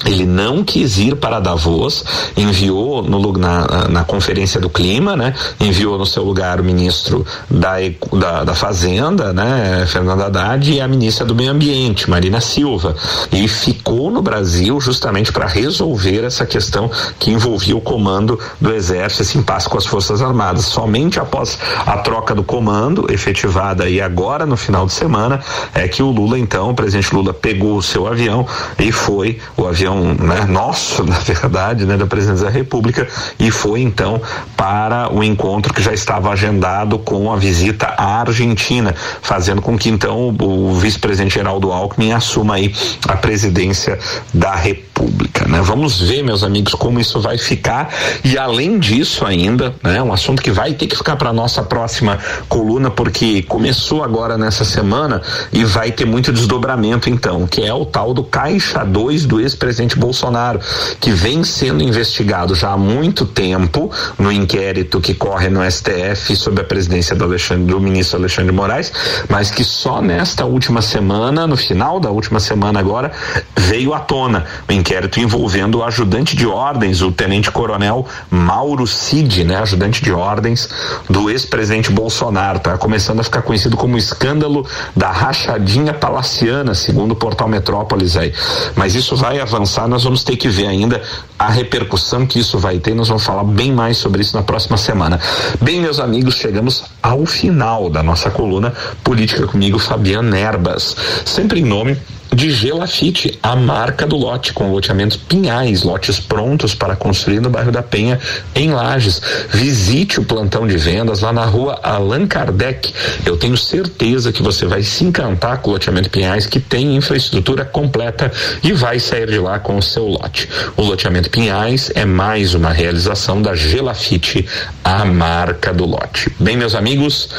ele 0.05 0.25
não 0.25 0.63
quis 0.63 0.97
ir 0.97 1.15
para 1.15 1.39
Davos, 1.39 2.03
enviou 2.35 3.01
no, 3.01 3.33
na, 3.33 3.87
na 3.89 4.03
conferência 4.03 4.59
do 4.59 4.69
clima, 4.69 5.15
né? 5.15 5.33
Enviou 5.59 5.97
no 5.97 6.05
seu 6.05 6.23
lugar 6.23 6.59
o 6.59 6.63
ministro 6.63 7.25
da, 7.49 7.75
da, 8.13 8.43
da 8.43 8.55
Fazenda, 8.55 9.33
né? 9.33 9.85
Fernando 9.87 10.21
Haddad 10.21 10.71
e 10.71 10.79
a 10.79 10.87
ministra 10.87 11.25
do 11.25 11.35
Meio 11.35 11.51
Ambiente, 11.51 12.09
Marina 12.09 12.39
Silva. 12.39 12.95
E 13.31 13.47
ficou 13.47 14.11
no 14.11 14.21
Brasil 14.21 14.79
justamente 14.79 15.31
para 15.31 15.47
resolver 15.47 16.23
essa 16.23 16.45
questão 16.45 16.89
que 17.19 17.31
envolvia 17.31 17.75
o 17.75 17.81
comando 17.81 18.39
do 18.61 18.73
Exército, 18.73 19.23
esse 19.23 19.37
impasse 19.37 19.67
com 19.69 19.77
as 19.77 19.85
Forças 19.85 20.21
Armadas. 20.21 20.65
Somente 20.65 21.19
após 21.19 21.57
a 21.85 21.97
troca 21.97 22.35
do 22.35 22.43
comando, 22.43 23.11
efetivada 23.11 23.89
e 23.89 24.01
agora 24.01 24.45
no 24.45 24.57
final 24.57 24.85
de 24.85 24.93
semana, 24.93 25.41
é 25.73 25.87
que 25.87 26.03
o 26.03 26.11
Lula, 26.11 26.37
então, 26.37 26.69
o 26.69 26.75
presidente 26.75 27.13
Lula 27.13 27.33
pegou 27.33 27.77
o 27.77 27.83
seu 27.83 28.07
avião 28.07 28.45
e 28.79 28.91
foi, 28.91 29.39
o 29.55 29.65
avião 29.65 29.86
avião 29.87 30.13
né, 30.13 30.45
nosso, 30.45 31.03
na 31.05 31.19
verdade, 31.19 31.85
né, 31.85 31.97
da 31.97 32.05
presidência 32.05 32.45
da 32.45 32.51
República, 32.51 33.07
e 33.39 33.49
foi 33.49 33.81
então 33.81 34.21
para 34.55 35.13
o 35.13 35.23
encontro 35.23 35.73
que 35.73 35.81
já 35.81 35.93
estava 35.93 36.29
agendado 36.29 36.99
com 36.99 37.31
a 37.31 37.37
visita 37.37 37.87
à 37.97 38.21
Argentina, 38.21 38.93
fazendo 39.21 39.61
com 39.61 39.77
que 39.77 39.89
então 39.89 40.29
o, 40.29 40.71
o 40.71 40.75
vice-presidente 40.75 41.35
Geraldo 41.35 41.71
Alckmin 41.71 42.11
assuma 42.11 42.55
aí 42.55 42.73
a 43.07 43.15
presidência 43.15 43.97
da 44.33 44.55
República. 44.55 45.47
Né? 45.47 45.61
Vamos 45.61 46.01
ver, 46.01 46.23
meus 46.23 46.43
amigos, 46.43 46.73
como 46.73 46.99
isso 46.99 47.19
vai 47.21 47.37
ficar. 47.37 47.93
E 48.23 48.37
além 48.37 48.79
disso, 48.79 49.25
ainda, 49.25 49.73
né, 49.83 50.01
um 50.01 50.11
assunto 50.11 50.41
que 50.41 50.51
vai 50.51 50.73
ter 50.73 50.87
que 50.87 50.95
ficar 50.95 51.15
para 51.15 51.31
nossa 51.31 51.61
próxima 51.63 52.17
coluna, 52.49 52.89
porque 52.89 53.43
começou 53.43 54.03
agora 54.03 54.37
nessa 54.37 54.65
semana 54.65 55.21
e 55.53 55.63
vai 55.63 55.91
ter 55.91 56.05
muito 56.05 56.33
desdobramento, 56.33 57.09
então, 57.09 57.45
que 57.47 57.61
é 57.61 57.73
o 57.73 57.85
tal 57.85 58.13
do 58.13 58.23
Caixa 58.23 58.83
2 58.83 59.25
do 59.25 59.39
ex-presidente 59.39 59.76
Bolsonaro, 59.85 60.59
que 60.99 61.11
vem 61.11 61.43
sendo 61.43 61.83
investigado 61.83 62.55
já 62.55 62.71
há 62.71 62.77
muito 62.77 63.25
tempo 63.25 63.91
no 64.17 64.31
inquérito 64.31 64.99
que 64.99 65.13
corre 65.13 65.49
no 65.49 65.69
STF 65.69 66.35
sob 66.35 66.61
a 66.61 66.63
presidência 66.63 67.15
do, 67.15 67.27
do 67.27 67.79
ministro 67.79 68.17
Alexandre 68.17 68.51
Moraes, 68.51 68.91
mas 69.29 69.51
que 69.51 69.63
só 69.63 70.01
nesta 70.01 70.45
última 70.45 70.81
semana, 70.81 71.45
no 71.45 71.57
final 71.57 71.99
da 71.99 72.09
última 72.09 72.39
semana 72.39 72.79
agora, 72.79 73.11
veio 73.55 73.93
à 73.93 73.99
tona 73.99 74.45
o 74.67 74.71
inquérito 74.71 75.19
envolvendo 75.19 75.79
o 75.79 75.83
ajudante 75.83 76.35
de 76.35 76.47
ordens, 76.47 77.01
o 77.01 77.11
tenente-coronel 77.11 78.05
Mauro 78.29 78.87
Cid, 78.87 79.43
né, 79.43 79.57
ajudante 79.57 80.03
de 80.03 80.11
ordens 80.11 80.69
do 81.09 81.29
ex-presidente 81.29 81.91
Bolsonaro. 81.91 82.59
Tá 82.59 82.77
começando 82.77 83.19
a 83.19 83.23
ficar 83.23 83.41
conhecido 83.41 83.75
como 83.75 83.97
escândalo 83.97 84.65
da 84.95 85.11
rachadinha 85.11 85.93
palaciana, 85.93 86.73
segundo 86.73 87.11
o 87.11 87.15
portal 87.15 87.47
Metrópolis 87.47 88.15
aí. 88.15 88.33
Mas 88.75 88.95
isso 88.95 89.15
vai 89.15 89.39
avançar, 89.39 89.66
nós 89.87 90.03
vamos 90.03 90.23
ter 90.23 90.37
que 90.37 90.47
ver 90.47 90.67
ainda 90.67 91.01
a 91.37 91.49
repercussão 91.49 92.25
que 92.25 92.39
isso 92.39 92.57
vai 92.57 92.79
ter. 92.79 92.93
Nós 92.93 93.07
vamos 93.07 93.23
falar 93.23 93.43
bem 93.43 93.71
mais 93.71 93.97
sobre 93.97 94.21
isso 94.21 94.35
na 94.35 94.43
próxima 94.43 94.77
semana. 94.77 95.19
Bem, 95.61 95.81
meus 95.81 95.99
amigos, 95.99 96.35
chegamos 96.35 96.85
ao 97.01 97.25
final 97.25 97.89
da 97.89 98.03
nossa 98.03 98.29
coluna 98.29 98.73
Política 99.03 99.47
comigo, 99.47 99.79
Fabiano 99.79 100.35
Erbas. 100.35 100.95
Sempre 101.25 101.59
em 101.59 101.65
nome 101.65 101.97
de 102.37 102.51
Gelafite, 102.51 103.39
a 103.41 103.55
marca 103.55 104.05
do 104.05 104.15
lote, 104.15 104.53
com 104.53 104.71
loteamentos 104.71 105.17
pinhais, 105.17 105.81
lotes 105.81 106.19
prontos 106.19 106.75
para 106.75 106.95
construir 106.95 107.39
no 107.39 107.49
bairro 107.49 107.71
da 107.71 107.81
Penha, 107.81 108.19
em 108.53 108.69
Lages. 108.69 109.19
Visite 109.49 110.19
o 110.19 110.23
plantão 110.23 110.67
de 110.67 110.77
vendas 110.77 111.21
lá 111.21 111.33
na 111.33 111.43
rua 111.45 111.79
Allan 111.81 112.27
Kardec. 112.27 112.93
Eu 113.25 113.37
tenho 113.37 113.57
certeza 113.57 114.31
que 114.31 114.43
você 114.43 114.67
vai 114.67 114.83
se 114.83 115.03
encantar 115.03 115.57
com 115.57 115.71
o 115.71 115.73
loteamento 115.73 116.11
Pinhais, 116.11 116.45
que 116.45 116.59
tem 116.59 116.95
infraestrutura 116.95 117.65
completa 117.65 118.31
e 118.61 118.71
vai 118.71 118.99
sair 118.99 119.25
de 119.31 119.39
lá 119.39 119.57
com 119.57 119.75
o 119.75 119.81
seu 119.81 120.05
lote. 120.05 120.47
O 120.75 120.83
loteamento 120.83 121.31
Pinhais 121.31 121.91
é 121.95 122.05
mais 122.05 122.53
uma 122.53 122.69
realização 122.69 123.41
da 123.41 123.55
Gelafite, 123.55 124.45
a 124.83 125.03
marca 125.03 125.73
do 125.73 125.87
lote. 125.87 126.31
Bem, 126.39 126.55
meus 126.55 126.75
amigos, 126.75 127.29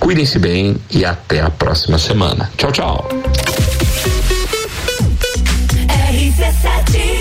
cuidem-se 0.00 0.38
bem 0.38 0.74
e 0.90 1.04
até 1.04 1.42
a 1.42 1.50
próxima 1.50 1.98
semana. 1.98 2.50
Tchau, 2.56 2.72
tchau. 2.72 3.08
RC7 6.50 7.17